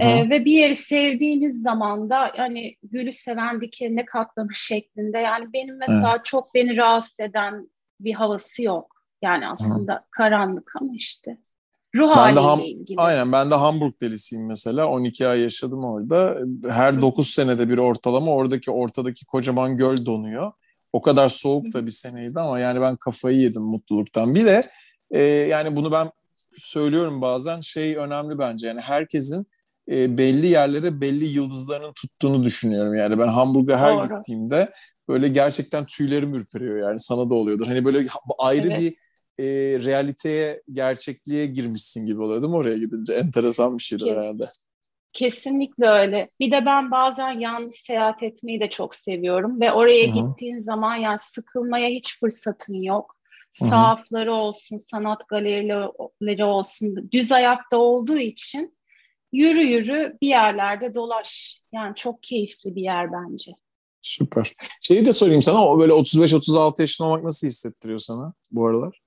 Ee, 0.00 0.30
ve 0.30 0.44
bir 0.44 0.52
yeri 0.52 0.74
sevdiğiniz 0.74 1.62
zaman 1.62 2.10
da 2.10 2.32
hani 2.36 2.76
gülü 2.82 3.12
seven 3.12 3.60
dikenine 3.60 4.04
katlanır 4.04 4.54
şeklinde. 4.54 5.18
Yani 5.18 5.52
benim 5.52 5.78
mesela 5.78 6.12
evet. 6.16 6.24
çok 6.24 6.54
beni 6.54 6.76
rahatsız 6.76 7.20
eden 7.20 7.70
bir 8.00 8.14
havası 8.14 8.62
yok. 8.62 8.96
Yani 9.22 9.48
aslında 9.48 9.94
Hı. 9.94 10.00
karanlık 10.10 10.72
ama 10.80 10.92
işte 10.94 11.38
ruh 11.96 12.08
ben 12.08 12.14
haliyle 12.14 12.40
ham, 12.40 12.60
ilgili. 12.60 13.00
Aynen 13.00 13.32
ben 13.32 13.50
de 13.50 13.54
Hamburg 13.54 14.00
delisiyim 14.00 14.46
mesela. 14.46 14.88
12 14.88 15.28
ay 15.28 15.40
yaşadım 15.40 15.84
orada. 15.84 16.38
Her 16.68 17.02
9 17.02 17.30
senede 17.30 17.68
bir 17.68 17.78
ortalama 17.78 18.34
oradaki 18.34 18.70
ortadaki 18.70 19.26
kocaman 19.26 19.76
göl 19.76 20.06
donuyor. 20.06 20.52
O 20.92 21.00
kadar 21.00 21.28
soğuk 21.28 21.72
da 21.72 21.86
bir 21.86 21.90
seneydi 21.90 22.40
ama 22.40 22.58
yani 22.58 22.80
ben 22.80 22.96
kafayı 22.96 23.36
yedim 23.36 23.62
mutluluktan. 23.62 24.34
Bir 24.34 24.44
de 24.44 24.60
e, 25.10 25.20
yani 25.22 25.76
bunu 25.76 25.92
ben 25.92 26.10
söylüyorum 26.56 27.20
bazen 27.20 27.60
şey 27.60 27.96
önemli 27.96 28.38
bence 28.38 28.66
yani 28.66 28.80
herkesin 28.80 29.46
e, 29.90 30.18
belli 30.18 30.46
yerlere 30.46 31.00
belli 31.00 31.28
yıldızlarının 31.28 31.92
tuttuğunu 31.92 32.44
düşünüyorum. 32.44 32.94
Yani 32.94 33.18
ben 33.18 33.28
Hamburg'a 33.28 33.78
her 33.78 33.96
Doğru. 33.96 34.16
gittiğimde 34.16 34.72
böyle 35.08 35.28
gerçekten 35.28 35.86
tüylerim 35.86 36.34
ürperiyor 36.34 36.88
yani 36.88 37.00
sana 37.00 37.30
da 37.30 37.34
oluyordur. 37.34 37.66
Hani 37.66 37.84
böyle 37.84 38.06
ayrı 38.38 38.68
evet. 38.68 38.80
bir 38.80 38.94
e, 39.44 39.44
realiteye, 39.84 40.62
gerçekliğe 40.72 41.46
girmişsin 41.46 42.06
gibi 42.06 42.22
oluyor 42.22 42.42
değil 42.42 42.50
mi 42.50 42.56
oraya 42.56 42.78
gidince? 42.78 43.12
Enteresan 43.12 43.78
bir 43.78 43.82
şeydir 43.82 44.10
herhalde. 44.10 44.44
Kesinlikle 45.16 45.88
öyle. 45.88 46.30
Bir 46.40 46.50
de 46.50 46.66
ben 46.66 46.90
bazen 46.90 47.40
yalnız 47.40 47.74
seyahat 47.74 48.22
etmeyi 48.22 48.60
de 48.60 48.70
çok 48.70 48.94
seviyorum 48.94 49.60
ve 49.60 49.72
oraya 49.72 50.06
Hı-hı. 50.06 50.12
gittiğin 50.12 50.60
zaman 50.60 50.96
yani 50.96 51.18
sıkılmaya 51.18 51.88
hiç 51.88 52.20
fırsatın 52.20 52.74
yok. 52.74 53.16
Hı-hı. 53.58 53.68
Sahafları 53.68 54.32
olsun, 54.32 54.78
sanat 54.78 55.28
galerileri 55.28 56.44
olsun, 56.44 57.08
düz 57.12 57.32
ayakta 57.32 57.76
olduğu 57.76 58.18
için 58.18 58.78
yürü 59.32 59.62
yürü 59.62 60.18
bir 60.22 60.28
yerlerde 60.28 60.94
dolaş. 60.94 61.60
Yani 61.72 61.94
çok 61.94 62.22
keyifli 62.22 62.74
bir 62.76 62.82
yer 62.82 63.12
bence. 63.12 63.52
Süper. 64.02 64.52
Şeyi 64.80 65.06
de 65.06 65.12
sorayım 65.12 65.42
sana, 65.42 65.64
o 65.64 65.80
böyle 65.80 65.92
35-36 65.92 66.80
yaşında 66.80 67.08
olmak 67.08 67.24
nasıl 67.24 67.46
hissettiriyor 67.46 67.98
sana 67.98 68.32
bu 68.50 68.66
aralar? 68.66 69.00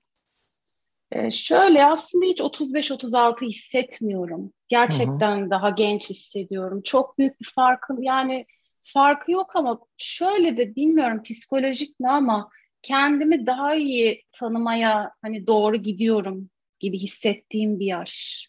Ee, 1.12 1.30
şöyle 1.30 1.84
aslında 1.84 2.26
hiç 2.26 2.40
35-36 2.40 3.46
hissetmiyorum. 3.46 4.52
Gerçekten 4.68 5.40
Hı-hı. 5.40 5.50
daha 5.50 5.70
genç 5.70 6.10
hissediyorum. 6.10 6.82
Çok 6.82 7.18
büyük 7.18 7.40
bir 7.40 7.48
farkı 7.54 7.96
yani 8.00 8.46
farkı 8.82 9.32
yok 9.32 9.56
ama 9.56 9.80
şöyle 9.96 10.56
de 10.56 10.76
bilmiyorum 10.76 11.22
psikolojik 11.22 12.00
mi 12.00 12.08
ama 12.08 12.48
kendimi 12.82 13.46
daha 13.46 13.74
iyi 13.74 14.22
tanımaya 14.32 15.10
hani 15.22 15.46
doğru 15.46 15.76
gidiyorum 15.76 16.50
gibi 16.80 16.98
hissettiğim 16.98 17.80
bir 17.80 17.86
yaş. 17.86 18.46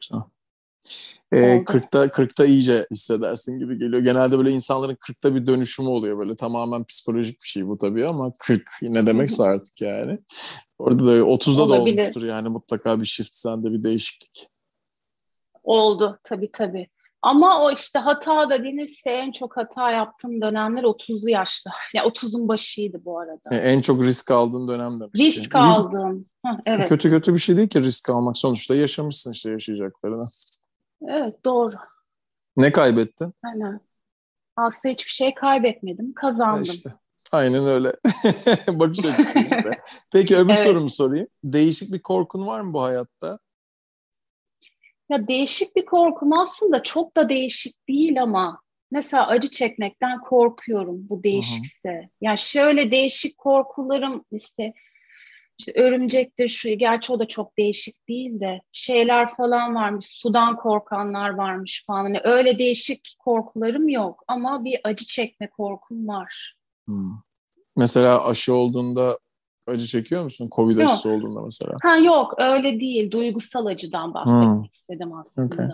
Çok. 0.00 0.37
E, 1.32 1.64
40'ta 1.64 2.04
40'ta 2.04 2.46
iyice 2.46 2.86
hissedersin 2.90 3.58
gibi 3.58 3.78
geliyor. 3.78 4.02
Genelde 4.02 4.38
böyle 4.38 4.50
insanların 4.50 4.94
40'ta 4.94 5.34
bir 5.34 5.46
dönüşümü 5.46 5.88
oluyor 5.88 6.18
böyle 6.18 6.36
tamamen 6.36 6.84
psikolojik 6.84 7.42
bir 7.44 7.48
şey 7.48 7.68
bu 7.68 7.78
tabii 7.78 8.06
ama 8.06 8.32
40 8.38 8.62
ne 8.82 9.06
demekse 9.06 9.42
artık 9.42 9.80
yani. 9.80 10.18
Orada 10.78 11.06
da 11.06 11.16
30'da 11.16 11.62
Olabilir. 11.62 11.96
da 11.96 12.02
olmuştur 12.02 12.22
yani 12.22 12.48
mutlaka 12.48 13.00
bir 13.00 13.06
shift 13.06 13.36
sende 13.36 13.72
bir 13.72 13.82
değişiklik. 13.82 14.48
Oldu 15.62 16.18
tabii 16.24 16.50
tabii. 16.52 16.88
Ama 17.22 17.64
o 17.64 17.72
işte 17.72 17.98
hata 17.98 18.50
da 18.50 18.64
denirse 18.64 19.10
en 19.10 19.32
çok 19.32 19.56
hata 19.56 19.90
yaptığım 19.90 20.40
dönemler 20.40 20.82
30'lu 20.82 21.30
yaşlar. 21.30 21.74
Ya 21.94 22.02
yani 22.02 22.12
30'un 22.12 22.48
başıydı 22.48 23.00
bu 23.04 23.20
arada. 23.20 23.40
Yani 23.50 23.62
en 23.62 23.80
çok 23.80 24.04
risk 24.04 24.30
aldığın 24.30 24.68
dönem 24.68 25.00
demek. 25.00 25.14
Risk 25.14 25.54
yani. 25.54 25.72
aldığım. 25.72 26.26
Heh, 26.44 26.56
evet. 26.66 26.88
Kötü 26.88 27.10
kötü 27.10 27.34
bir 27.34 27.38
şey 27.38 27.56
değil 27.56 27.68
ki 27.68 27.82
risk 27.82 28.10
almak. 28.10 28.36
Sonuçta 28.36 28.74
yaşamışsın 28.74 29.32
işte 29.32 29.50
yaşayacaklarını. 29.50 30.24
Evet 31.06 31.44
doğru. 31.44 31.76
Ne 32.56 32.72
kaybettin? 32.72 33.34
Aynen. 33.44 33.80
Aslında 34.56 34.92
hiçbir 34.92 35.10
şey 35.10 35.34
kaybetmedim. 35.34 36.14
Kazandım. 36.14 36.62
İşte. 36.62 36.92
Aynen 37.32 37.66
öyle. 37.66 37.92
Bakış 38.68 39.04
açısı 39.04 39.38
işte. 39.38 39.70
Peki 40.12 40.36
öbür 40.36 40.50
evet. 40.50 40.58
sorumu 40.62 40.88
sorayım. 40.88 41.26
Değişik 41.44 41.92
bir 41.92 42.02
korkun 42.02 42.46
var 42.46 42.60
mı 42.60 42.72
bu 42.72 42.82
hayatta? 42.82 43.38
Ya 45.08 45.28
değişik 45.28 45.76
bir 45.76 45.86
korkum 45.86 46.32
aslında 46.32 46.82
çok 46.82 47.16
da 47.16 47.28
değişik 47.28 47.88
değil 47.88 48.22
ama 48.22 48.60
mesela 48.90 49.26
acı 49.26 49.50
çekmekten 49.50 50.20
korkuyorum 50.20 51.08
bu 51.08 51.22
değişikse. 51.22 51.90
Hı-hı. 51.90 52.08
Ya 52.20 52.36
şöyle 52.36 52.90
değişik 52.90 53.38
korkularım 53.38 54.24
işte 54.32 54.72
işte 55.58 55.72
örümcektir 55.82 56.48
şu 56.48 56.68
gerçi 56.68 57.12
o 57.12 57.18
da 57.18 57.28
çok 57.28 57.58
değişik 57.58 58.08
değil 58.08 58.40
de 58.40 58.60
şeyler 58.72 59.34
falan 59.34 59.74
varmış 59.74 60.06
sudan 60.06 60.56
korkanlar 60.56 61.30
varmış 61.30 61.84
falan 61.86 62.02
hani 62.02 62.20
öyle 62.24 62.58
değişik 62.58 63.14
korkularım 63.18 63.88
yok 63.88 64.24
ama 64.28 64.64
bir 64.64 64.80
acı 64.84 65.06
çekme 65.06 65.50
korkum 65.50 66.08
var. 66.08 66.56
Hmm. 66.86 67.10
Mesela 67.76 68.24
aşı 68.24 68.54
olduğunda 68.54 69.18
acı 69.66 69.86
çekiyor 69.86 70.24
musun? 70.24 70.48
Covid 70.56 70.76
yok. 70.76 70.84
aşısı 70.84 71.08
olduğunda 71.08 71.40
mesela. 71.40 71.76
Ha 71.82 71.96
yok 71.96 72.34
öyle 72.38 72.80
değil. 72.80 73.10
Duygusal 73.10 73.66
acıdan 73.66 74.14
bahsetmek 74.14 74.48
hmm. 74.48 74.64
istedim 74.72 75.12
aslında. 75.12 75.54
Okay. 75.54 75.68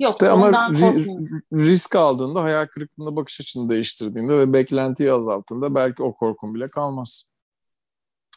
Yok 0.00 0.10
işte 0.12 0.30
ama 0.30 0.50
ri- 0.50 1.42
risk 1.52 1.96
aldığında, 1.96 2.42
hayal 2.42 2.66
kırıklığında 2.66 3.16
bakış 3.16 3.40
açını 3.40 3.68
değiştirdiğinde 3.68 4.38
ve 4.38 4.52
beklentiyi 4.52 5.12
azalttığında 5.12 5.74
belki 5.74 6.02
o 6.02 6.14
korkun 6.14 6.54
bile 6.54 6.66
kalmaz. 6.68 7.33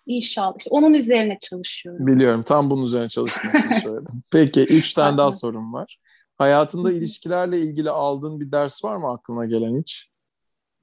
İnşallah. 0.08 0.56
İşte 0.60 0.70
onun 0.74 0.93
üzerine 0.93 1.38
çalışıyorum. 1.41 2.08
Biliyorum. 2.08 2.43
Tam 2.43 2.70
bunun 2.70 2.84
üzerine 2.84 3.10
çalıştığım 3.10 3.50
için 3.50 3.80
söyledim. 3.84 4.22
Peki. 4.32 4.62
Üç 4.62 4.93
tane 4.93 5.17
daha 5.17 5.32
sorum 5.32 5.74
var. 5.74 5.98
Hayatında 6.38 6.91
ilişkilerle 6.91 7.60
ilgili 7.60 7.89
aldığın 7.89 8.39
bir 8.39 8.52
ders 8.52 8.84
var 8.84 8.98
mı 8.98 9.12
aklına 9.12 9.46
gelen 9.46 9.82
hiç? 9.82 10.10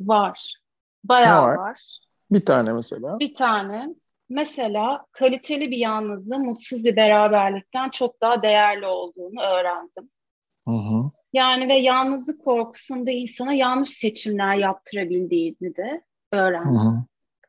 Var. 0.00 0.54
Bayağı 1.04 1.42
var? 1.42 1.56
var. 1.56 1.98
Bir 2.30 2.44
tane 2.44 2.72
mesela. 2.72 3.20
Bir 3.20 3.34
tane. 3.34 3.94
Mesela 4.28 5.06
kaliteli 5.12 5.70
bir 5.70 5.76
yalnızlığın 5.76 6.44
mutsuz 6.44 6.84
bir 6.84 6.96
beraberlikten 6.96 7.90
çok 7.90 8.20
daha 8.20 8.42
değerli 8.42 8.86
olduğunu 8.86 9.40
öğrendim. 9.40 10.10
Hı 10.68 10.74
hı. 10.74 11.10
Yani 11.32 11.68
ve 11.68 11.74
yalnızlık 11.74 12.44
korkusunda 12.44 13.10
insana 13.10 13.54
yanlış 13.54 13.88
seçimler 13.88 14.54
yaptırabildiğini 14.54 15.76
de 15.76 16.02
öğrendim. 16.32 16.74
Hı 16.74 16.88
hı. 16.88 17.04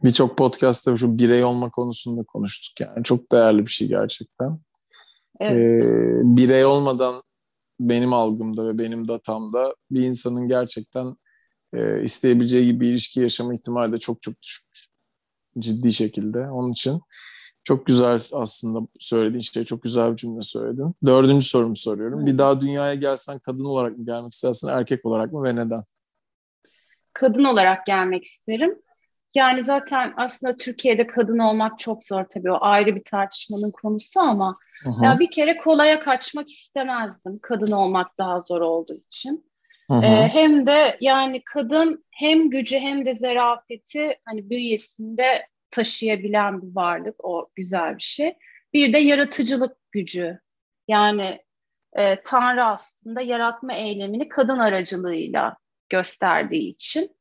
Birçok 0.05 0.37
podcast'ta 0.37 0.95
şu 0.95 1.17
birey 1.19 1.43
olma 1.43 1.69
konusunda 1.69 2.23
konuştuk 2.23 2.87
yani. 2.87 3.03
Çok 3.03 3.31
değerli 3.31 3.65
bir 3.65 3.71
şey 3.71 3.87
gerçekten. 3.87 4.59
Evet. 5.39 5.85
Ee, 5.85 6.21
birey 6.23 6.65
olmadan 6.65 7.23
benim 7.79 8.13
algımda 8.13 8.67
ve 8.67 8.79
benim 8.79 9.07
datamda 9.07 9.75
bir 9.91 10.03
insanın 10.03 10.47
gerçekten 10.47 11.15
e, 11.73 12.03
isteyebileceği 12.03 12.65
gibi 12.65 12.79
bir 12.79 12.89
ilişki 12.89 13.19
yaşama 13.19 13.53
ihtimali 13.53 13.93
de 13.93 13.97
çok 13.97 14.21
çok 14.21 14.41
düşmüş. 14.41 14.87
Ciddi 15.59 15.93
şekilde. 15.93 16.39
Onun 16.49 16.71
için 16.71 17.01
çok 17.63 17.85
güzel 17.85 18.21
aslında 18.31 18.87
söylediğin 18.99 19.39
şey. 19.39 19.63
Çok 19.63 19.83
güzel 19.83 20.11
bir 20.11 20.17
cümle 20.17 20.41
söyledin. 20.41 20.95
Dördüncü 21.05 21.45
sorumu 21.45 21.75
soruyorum. 21.75 22.25
Bir 22.25 22.37
daha 22.37 22.61
dünyaya 22.61 22.95
gelsen 22.95 23.39
kadın 23.39 23.65
olarak 23.65 23.97
mı 23.97 24.05
gelmek 24.05 24.33
istersin, 24.33 24.67
erkek 24.67 25.05
olarak 25.05 25.33
mı 25.33 25.43
ve 25.43 25.55
neden? 25.55 25.83
Kadın 27.13 27.43
olarak 27.43 27.85
gelmek 27.85 28.23
isterim. 28.23 28.84
Yani 29.35 29.63
zaten 29.63 30.13
aslında 30.17 30.57
Türkiye'de 30.57 31.07
kadın 31.07 31.39
olmak 31.39 31.79
çok 31.79 32.03
zor 32.03 32.23
tabii. 32.23 32.51
O 32.51 32.57
ayrı 32.61 32.95
bir 32.95 33.03
tartışmanın 33.03 33.71
konusu 33.71 34.19
ama 34.19 34.57
ya 35.01 35.11
bir 35.19 35.31
kere 35.31 35.57
kolaya 35.57 35.99
kaçmak 35.99 36.49
istemezdim. 36.49 37.39
Kadın 37.41 37.71
olmak 37.71 38.17
daha 38.17 38.41
zor 38.41 38.61
olduğu 38.61 38.97
için. 39.07 39.51
Ee, 39.91 40.27
hem 40.27 40.67
de 40.67 40.97
yani 41.01 41.41
kadın 41.45 42.05
hem 42.11 42.49
gücü 42.49 42.79
hem 42.79 43.05
de 43.05 43.15
zerafeti 43.15 44.19
hani 44.25 44.49
bünyesinde 44.49 45.47
taşıyabilen 45.71 46.61
bir 46.61 46.75
varlık. 46.75 47.25
O 47.25 47.49
güzel 47.55 47.95
bir 47.97 48.03
şey. 48.03 48.37
Bir 48.73 48.93
de 48.93 48.97
yaratıcılık 48.97 49.77
gücü. 49.91 50.39
Yani 50.87 51.39
e, 51.93 52.21
Tanrı 52.21 52.63
aslında 52.63 53.21
yaratma 53.21 53.73
eylemini 53.73 54.29
kadın 54.29 54.59
aracılığıyla 54.59 55.57
gösterdiği 55.89 56.69
için 56.69 57.15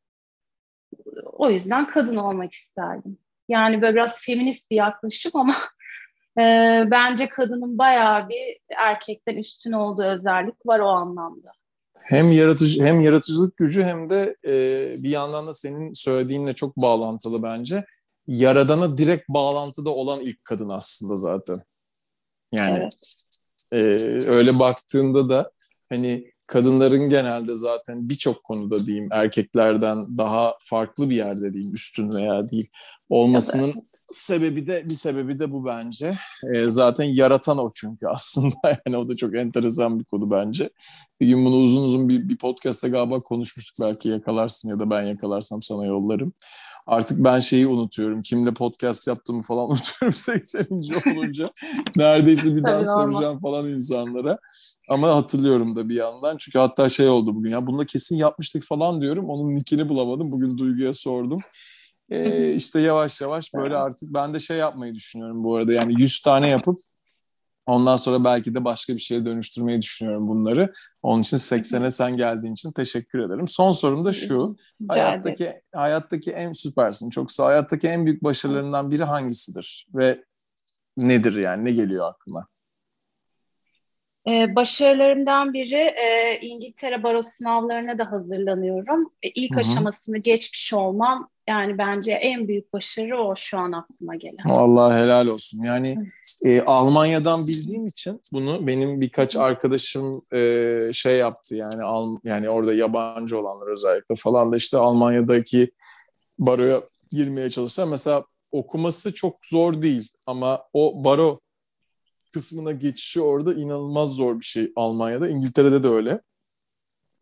o 1.33 1.51
yüzden 1.51 1.85
kadın 1.85 2.17
olmak 2.17 2.53
isterdim. 2.53 3.19
Yani 3.49 3.83
böyle 3.83 3.95
biraz 3.95 4.23
feminist 4.23 4.71
bir 4.71 4.77
yaklaşım 4.77 5.33
ama 5.35 5.57
e, 6.39 6.43
bence 6.91 7.29
kadının 7.29 7.79
bayağı 7.79 8.29
bir 8.29 8.59
erkekten 8.77 9.37
üstün 9.37 9.73
olduğu 9.73 10.05
özellik 10.05 10.67
var 10.67 10.81
o 10.81 10.89
anlamda. 10.89 11.53
Hem 12.01 12.33
yaratıcı 12.33 12.85
hem 12.85 13.01
yaratıcılık 13.01 13.57
gücü 13.57 13.85
hem 13.85 14.11
de 14.11 14.37
e, 14.51 14.57
bir 15.03 15.11
yandan 15.11 15.47
da 15.47 15.53
senin 15.53 15.93
söylediğinle 15.93 16.53
çok 16.53 16.77
bağlantılı 16.77 17.43
bence. 17.43 17.85
Yaradana 18.27 18.99
direkt 18.99 19.29
bağlantıda 19.29 19.91
olan 19.91 20.21
ilk 20.21 20.45
kadın 20.45 20.69
aslında 20.69 21.17
zaten. 21.17 21.57
Yani 22.53 22.79
evet. 22.79 22.95
e, 23.73 24.31
öyle 24.31 24.59
baktığında 24.59 25.29
da 25.29 25.51
hani 25.89 26.34
kadınların 26.47 27.11
genelde 27.11 27.55
zaten 27.55 28.09
birçok 28.09 28.45
konuda 28.45 28.87
diyeyim 28.87 29.09
erkeklerden 29.13 30.19
daha 30.19 30.55
farklı 30.61 31.11
bir 31.11 31.17
yerde 31.17 31.53
diyeyim 31.53 31.75
üstün 31.75 32.13
veya 32.13 32.49
değil 32.49 32.69
olmasının 33.09 33.65
evet. 33.65 33.85
sebebi 34.07 34.67
de 34.67 34.89
bir 34.89 34.95
sebebi 34.95 35.39
de 35.39 35.53
bu 35.53 35.65
bence. 35.67 36.19
E, 36.55 36.67
zaten 36.67 37.05
yaratan 37.05 37.59
o 37.59 37.71
çünkü 37.75 38.07
aslında. 38.09 38.81
Yani 38.87 38.97
o 38.97 39.09
da 39.09 39.17
çok 39.17 39.37
enteresan 39.37 40.01
bir 40.01 40.05
konu 40.05 40.31
bence. 40.31 40.71
Bir 41.21 41.27
gün 41.27 41.45
bunu 41.45 41.57
uzun 41.57 41.83
uzun 41.83 42.09
bir, 42.09 42.29
bir 42.29 42.37
podcast'ta 42.37 42.89
galiba 42.89 43.19
konuşmuştuk. 43.19 43.87
Belki 43.87 44.09
yakalarsın 44.09 44.69
ya 44.69 44.79
da 44.79 44.91
ben 44.91 45.03
yakalarsam 45.03 45.63
sana 45.63 45.87
yollarım. 45.87 46.33
Artık 46.87 47.25
ben 47.25 47.41
şeyi 47.41 47.67
unutuyorum. 47.67 48.23
Kimle 48.23 48.55
podcast 48.55 49.09
yaptığımı 49.09 49.43
falan 49.43 49.65
unutuyorum 49.71 50.15
80. 50.15 50.67
olunca. 51.17 51.49
Neredeyse 51.97 52.57
bir 52.57 52.63
daha 52.63 52.85
soracağım 52.85 53.41
falan 53.41 53.69
insanlara. 53.69 54.39
Ama 54.89 55.09
hatırlıyorum 55.17 55.77
da 55.77 55.89
bir 55.89 55.95
yandan. 55.95 56.37
Çünkü 56.37 56.59
hatta 56.59 56.89
şey 56.89 57.09
oldu 57.09 57.35
bugün 57.35 57.51
ya 57.51 57.67
bunda 57.67 57.87
kesin 57.87 58.17
yapmıştık 58.17 58.65
falan 58.65 59.01
diyorum. 59.01 59.29
Onun 59.29 59.55
nickini 59.55 59.89
bulamadım. 59.89 60.33
Bugün 60.33 60.59
Duygu'ya 60.59 60.93
sordum. 60.93 61.39
Ee, 62.11 62.55
işte 62.55 62.81
yavaş 62.81 63.21
yavaş 63.21 63.55
böyle 63.55 63.77
artık 63.77 64.15
ben 64.15 64.35
de 64.35 64.41
şey 64.41 64.57
yapmayı 64.57 64.95
düşünüyorum 64.95 65.45
bu 65.45 65.57
arada. 65.57 65.73
Yani 65.73 66.01
100 66.03 66.21
tane 66.21 66.49
yapıp 66.49 66.77
Ondan 67.67 67.97
sonra 67.97 68.25
belki 68.25 68.55
de 68.55 68.65
başka 68.65 68.95
bir 68.95 68.99
şeye 68.99 69.25
dönüştürmeyi 69.25 69.83
düşünüyorum 69.83 70.29
bunları. 70.29 70.73
Onun 71.03 71.23
için 71.23 71.37
80'e 71.37 71.91
sen 71.91 72.17
geldiğin 72.17 72.55
için 72.55 72.73
teşekkür 72.73 73.19
ederim. 73.19 73.49
Son 73.49 73.73
sorum 73.73 74.05
da 74.05 74.13
şu. 74.13 74.57
hayattaki 74.89 75.53
hayattaki 75.75 76.33
en 76.33 76.53
süpersin. 76.53 77.11
Çoksa 77.11 77.45
hayattaki 77.45 77.89
en 77.89 78.07
büyük 78.07 78.25
başarılarından 78.25 78.91
biri 78.91 79.05
hangisidir? 79.05 79.87
Ve 79.95 80.25
nedir 80.97 81.37
yani? 81.37 81.65
Ne 81.65 81.71
geliyor 81.71 82.11
aklına? 82.11 82.47
Ee, 84.29 84.57
başarılarımdan 84.57 85.53
biri 85.53 85.75
e, 85.75 86.39
İngiltere 86.41 87.03
Baro 87.03 87.23
sınavlarına 87.23 87.99
da 87.99 88.13
hazırlanıyorum. 88.13 89.13
E, 89.23 89.29
ilk 89.29 89.53
Hı-hı. 89.53 89.61
aşamasını 89.61 90.19
geçmiş 90.19 90.75
olmam 90.75 91.31
yani 91.49 91.79
bence 91.79 92.13
en 92.13 92.49
büyük 92.49 92.73
başarı 92.73 93.21
o 93.23 93.37
şu 93.37 93.59
an 93.59 93.73
aklıma 93.73 94.15
gelen. 94.15 94.49
Allah 94.49 94.99
helal 94.99 95.27
olsun. 95.27 95.63
Yani 95.63 95.99
e, 96.45 96.61
Almanya'dan 96.61 97.47
bildiğim 97.47 97.87
için 97.87 98.21
bunu 98.33 98.67
benim 98.67 99.01
birkaç 99.01 99.37
arkadaşım 99.37 100.23
e, 100.33 100.91
şey 100.93 101.17
yaptı 101.17 101.57
yani 101.57 101.83
al, 101.83 102.17
yani 102.25 102.49
orada 102.49 102.75
yabancı 102.75 103.39
olanlar 103.39 103.73
özellikle 103.73 104.15
falan 104.15 104.53
da 104.53 104.57
işte 104.57 104.77
Almanya'daki 104.77 105.71
baroya 106.39 106.83
girmeye 107.13 107.51
çalışsa 107.51 107.87
mesela 107.87 108.25
okuması 108.53 109.15
çok 109.15 109.47
zor 109.47 109.83
değil 109.83 110.09
ama 110.27 110.63
o 110.73 111.05
baro 111.05 111.41
kısmına 112.33 112.73
geçişi 112.73 113.21
orada 113.21 113.55
inanılmaz 113.55 114.11
zor 114.11 114.41
bir 114.41 114.45
şey 114.45 114.73
Almanya'da. 114.77 115.29
İngiltere'de 115.29 115.83
de 115.83 115.89
öyle. 115.89 116.21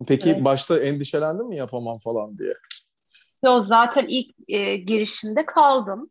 Peki 0.07 0.31
evet. 0.31 0.45
başta 0.45 0.79
endişelendin 0.79 1.49
mi 1.49 1.57
yapamam 1.57 1.99
falan 2.05 2.39
diye? 2.39 2.55
Yok 3.45 3.65
zaten 3.65 4.07
ilk 4.09 4.35
e, 4.49 4.77
girişinde 4.77 5.47
kaldım. 5.47 6.11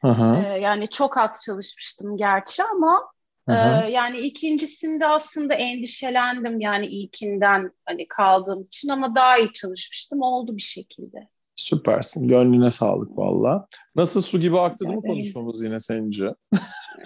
Hı 0.00 0.08
hı. 0.08 0.36
E, 0.36 0.60
yani 0.60 0.88
çok 0.90 1.18
az 1.18 1.42
çalışmıştım 1.46 2.16
gerçi 2.16 2.62
ama 2.62 3.14
e, 3.48 3.54
yani 3.90 4.18
ikincisinde 4.18 5.06
aslında 5.06 5.54
endişelendim 5.54 6.60
yani 6.60 6.86
ilkinden 6.86 7.70
hani 7.84 8.08
kaldığım 8.08 8.62
için 8.62 8.88
ama 8.88 9.14
daha 9.14 9.38
iyi 9.38 9.52
çalışmıştım 9.52 10.22
oldu 10.22 10.56
bir 10.56 10.62
şekilde. 10.62 11.28
Süpersin. 11.56 12.28
Gönlüne 12.28 12.70
sağlık 12.70 13.18
valla. 13.18 13.66
Nasıl 13.96 14.20
su 14.20 14.40
gibi 14.40 14.58
aktı 14.58 14.88
mi 14.88 15.02
konuşmamız 15.02 15.62
yine 15.62 15.80
sence? 15.80 16.34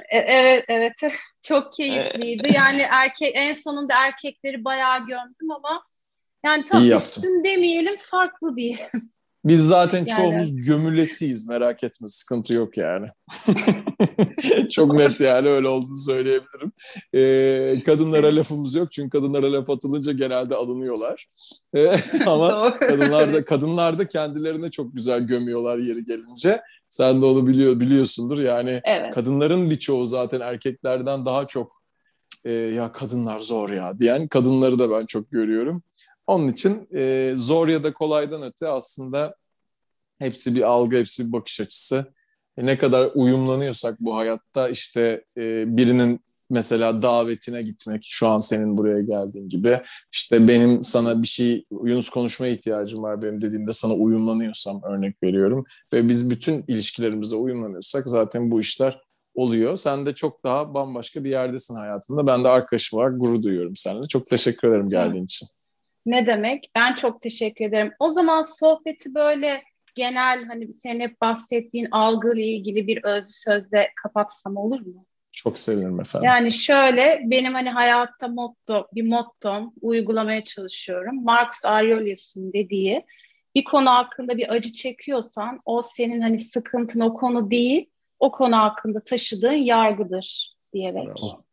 E, 0.08 0.18
evet 0.18 0.64
evet. 0.68 0.92
Çok 1.42 1.72
keyifliydi. 1.72 2.52
Yani 2.54 2.80
erkek 2.90 3.32
en 3.34 3.52
sonunda 3.52 3.94
erkekleri 3.94 4.64
bayağı 4.64 4.98
gömdüm 4.98 5.50
ama 5.56 5.82
yani 6.44 6.64
tam 6.64 6.90
üstün 6.90 7.44
demeyelim 7.44 7.96
farklı 7.98 8.56
diyelim. 8.56 9.12
Biz 9.44 9.66
zaten 9.66 9.98
yani. 9.98 10.08
çoğumuz 10.08 10.56
gömülesiyiz 10.56 11.48
merak 11.48 11.84
etme 11.84 12.08
sıkıntı 12.08 12.54
yok 12.54 12.76
yani. 12.76 13.06
Çok 14.70 14.94
net 14.94 15.20
yani 15.20 15.48
öyle 15.48 15.68
olduğunu 15.68 15.96
söyleyebilirim. 15.96 16.72
Ee, 17.14 17.82
kadınlara 17.82 18.36
lafımız 18.36 18.74
yok 18.74 18.92
çünkü 18.92 19.10
kadınlara 19.10 19.52
laf 19.52 19.70
atılınca 19.70 20.12
genelde 20.12 20.54
alınıyorlar. 20.54 21.26
Ee, 21.76 21.96
ama 22.26 22.78
kadınlar 22.78 23.34
da 23.34 23.44
kadınlar 23.44 23.98
da 23.98 24.08
kendilerine 24.08 24.70
çok 24.70 24.94
güzel 24.96 25.26
gömüyorlar 25.26 25.78
yeri 25.78 26.04
gelince. 26.04 26.60
Sen 26.88 27.22
de 27.22 27.26
onu 27.26 27.46
biliyor 27.46 27.80
biliyorsundur 27.80 28.38
yani 28.38 28.80
evet. 28.84 29.14
kadınların 29.14 29.70
birçoğu 29.70 30.06
zaten 30.06 30.40
erkeklerden 30.40 31.26
daha 31.26 31.46
çok 31.46 31.72
e, 32.44 32.52
ya 32.52 32.92
kadınlar 32.92 33.40
zor 33.40 33.70
ya 33.70 33.98
diyen 33.98 34.28
kadınları 34.28 34.78
da 34.78 34.90
ben 34.90 35.06
çok 35.06 35.30
görüyorum. 35.30 35.82
Onun 36.28 36.48
için 36.48 36.88
e, 36.94 37.32
zor 37.36 37.68
ya 37.68 37.84
da 37.84 37.92
kolaydan 37.92 38.42
öte 38.42 38.68
aslında 38.68 39.34
hepsi 40.18 40.54
bir 40.54 40.62
algı, 40.62 40.96
hepsi 40.96 41.26
bir 41.26 41.32
bakış 41.32 41.60
açısı. 41.60 42.14
E, 42.56 42.66
ne 42.66 42.78
kadar 42.78 43.10
uyumlanıyorsak 43.14 44.00
bu 44.00 44.16
hayatta 44.16 44.68
işte 44.68 45.24
e, 45.36 45.76
birinin 45.76 46.20
mesela 46.50 47.02
davetine 47.02 47.60
gitmek, 47.60 48.02
şu 48.04 48.28
an 48.28 48.38
senin 48.38 48.76
buraya 48.76 49.00
geldiğin 49.00 49.48
gibi 49.48 49.80
işte 50.12 50.48
benim 50.48 50.84
sana 50.84 51.22
bir 51.22 51.28
şey, 51.28 51.64
Yunus 51.84 52.08
konuşmaya 52.08 52.52
ihtiyacım 52.52 53.02
var 53.02 53.22
benim 53.22 53.40
dediğinde 53.40 53.72
sana 53.72 53.94
uyumlanıyorsam 53.94 54.80
örnek 54.82 55.22
veriyorum 55.22 55.64
ve 55.92 56.08
biz 56.08 56.30
bütün 56.30 56.64
ilişkilerimizde 56.68 57.36
uyumlanıyorsak 57.36 58.08
zaten 58.08 58.50
bu 58.50 58.60
işler 58.60 59.00
oluyor. 59.34 59.76
Sen 59.76 60.06
de 60.06 60.14
çok 60.14 60.44
daha 60.44 60.74
bambaşka 60.74 61.24
bir 61.24 61.30
yerdesin 61.30 61.74
hayatında. 61.74 62.26
Ben 62.26 62.44
de 62.44 62.48
arkadaşım 62.48 62.98
var, 62.98 63.10
gurur 63.10 63.42
duyuyorum 63.42 63.76
seninle. 63.76 64.06
Çok 64.06 64.30
teşekkür 64.30 64.68
ederim 64.68 64.88
geldiğin 64.88 65.24
için. 65.24 65.48
Ne 66.06 66.26
demek? 66.26 66.70
Ben 66.74 66.94
çok 66.94 67.20
teşekkür 67.20 67.64
ederim. 67.64 67.92
O 67.98 68.10
zaman 68.10 68.42
sohbeti 68.42 69.14
böyle 69.14 69.62
genel 69.94 70.44
hani 70.44 70.72
senin 70.72 71.00
hep 71.00 71.20
bahsettiğin 71.20 71.88
algıyla 71.90 72.44
ilgili 72.44 72.86
bir 72.86 73.04
özlü 73.04 73.32
sözle 73.32 73.90
kapatsam 74.02 74.56
olur 74.56 74.80
mu? 74.80 75.06
Çok 75.32 75.58
sevinirim 75.58 76.00
efendim. 76.00 76.26
Yani 76.26 76.52
şöyle 76.52 77.22
benim 77.24 77.54
hani 77.54 77.70
hayatta 77.70 78.28
motto, 78.28 78.86
bir 78.94 79.08
mottom 79.08 79.72
uygulamaya 79.80 80.44
çalışıyorum. 80.44 81.24
Marcus 81.24 81.64
Aurelius'un 81.64 82.52
dediği 82.52 83.04
bir 83.54 83.64
konu 83.64 83.90
hakkında 83.90 84.36
bir 84.36 84.52
acı 84.52 84.72
çekiyorsan 84.72 85.60
o 85.64 85.82
senin 85.82 86.20
hani 86.20 86.38
sıkıntın 86.38 87.00
o 87.00 87.14
konu 87.14 87.50
değil, 87.50 87.90
o 88.18 88.32
konu 88.32 88.56
hakkında 88.56 89.00
taşıdığın 89.04 89.52
yargıdır 89.52 90.54
diyerek. 90.72 91.06
Bravo. 91.06 91.44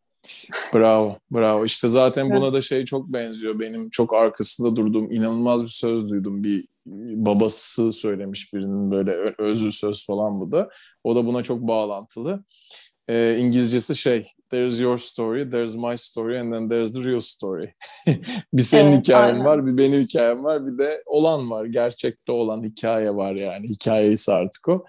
Bravo, 0.74 1.18
bravo. 1.32 1.66
İşte 1.66 1.88
zaten 1.88 2.30
buna 2.30 2.54
da 2.54 2.62
şey 2.62 2.86
çok 2.86 3.08
benziyor. 3.14 3.60
Benim 3.60 3.90
çok 3.90 4.14
arkasında 4.14 4.76
durduğum 4.76 5.12
inanılmaz 5.12 5.64
bir 5.64 5.70
söz 5.70 6.10
duydum. 6.10 6.44
Bir 6.44 6.66
babası 7.26 7.92
söylemiş 7.92 8.54
birinin 8.54 8.92
böyle 8.92 9.34
özlü 9.38 9.72
söz 9.72 10.06
falan 10.06 10.42
bu 10.42 10.52
da. 10.52 10.70
O 11.04 11.16
da 11.16 11.26
buna 11.26 11.42
çok 11.42 11.62
bağlantılı. 11.62 12.44
Ee, 13.08 13.38
İngilizcesi 13.38 13.96
şey, 13.96 14.26
there's 14.50 14.82
your 14.82 14.98
story, 14.98 15.50
there's 15.50 15.76
my 15.76 15.98
story 15.98 16.40
and 16.40 16.54
then 16.54 16.70
there's 16.70 16.94
the 16.94 17.04
real 17.04 17.20
story. 17.20 17.74
bir 18.54 18.62
senin 18.62 18.92
evet, 18.92 19.00
hikayen 19.00 19.34
aynen. 19.34 19.46
var, 19.46 19.66
bir 19.66 19.78
benim 19.78 20.02
hikayem 20.02 20.44
var, 20.44 20.68
bir 20.68 20.78
de 20.78 21.04
olan 21.06 21.52
var. 21.52 21.66
Gerçekte 21.66 22.32
olan 22.32 22.64
hikaye 22.64 23.16
var 23.16 23.36
yani. 23.36 23.68
Hikayesi 23.68 24.32
artık 24.32 24.70
o. 24.70 24.86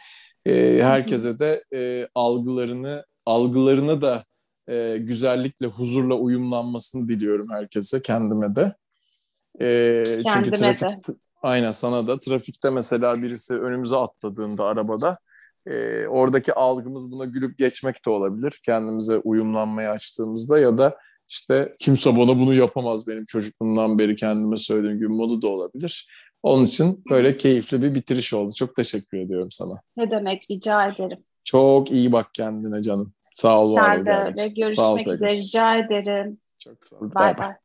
Ee, 0.47 0.79
herkese 0.83 1.39
de 1.39 1.65
e, 1.75 2.09
algılarını, 2.15 3.05
algılarını 3.27 4.03
da 4.03 4.25
e, 4.69 4.99
güzellikle, 4.99 5.67
huzurla 5.67 6.15
uyumlanmasını 6.15 7.09
diliyorum 7.09 7.47
herkese, 7.51 8.03
kendime 8.03 8.57
de. 8.57 8.75
E, 9.61 10.03
kendime 10.05 10.23
çünkü 10.33 10.51
trafik, 10.51 11.09
de. 11.09 11.13
Aynen 11.43 11.71
sana 11.71 12.09
da. 12.09 12.21
Trafikte 12.21 12.71
mesela 12.71 13.23
birisi 13.23 13.55
önümüze 13.55 13.97
atladığında 13.97 14.65
arabada 14.65 15.19
e, 15.67 16.07
oradaki 16.07 16.55
algımız 16.55 17.11
buna 17.11 17.25
gülüp 17.25 17.59
geçmek 17.59 18.07
de 18.07 18.11
olabilir. 18.11 18.61
Kendimize 18.65 19.19
uyumlanmaya 19.19 19.91
açtığımızda 19.91 20.59
ya 20.59 20.79
da 20.79 20.97
işte 21.29 21.73
kimse 21.79 22.17
bana 22.17 22.39
bunu 22.39 22.55
yapamaz 22.55 23.09
benim 23.09 23.25
çocukluğumdan 23.25 23.99
beri 23.99 24.17
kendime 24.17 24.57
söylediğim 24.57 24.97
gibi 24.97 25.09
modu 25.09 25.43
da 25.43 25.49
olabilir. 25.49 26.09
Onun 26.43 26.65
için 26.65 27.05
böyle 27.11 27.37
keyifli 27.37 27.83
bir 27.83 27.95
bitiriş 27.95 28.33
oldu. 28.33 28.53
Çok 28.57 28.77
teşekkür 28.77 29.19
ediyorum 29.19 29.51
sana. 29.51 29.81
Ne 29.97 30.11
demek 30.11 30.51
rica 30.51 30.89
ederim. 30.89 31.19
Çok 31.45 31.91
iyi 31.91 32.13
bak 32.13 32.35
kendine 32.35 32.83
canım. 32.83 33.13
Sağ 33.37 33.61
ol. 33.61 33.75
Sen 33.75 34.07
de. 34.07 34.33
Görüşmek 34.57 35.07
üzere. 35.07 35.33
Rica 35.37 35.77
ederim. 35.77 36.41
Çok 36.59 36.85
sağ 36.85 36.97
ol. 36.97 37.11
Bay 37.15 37.39
bay. 37.39 37.57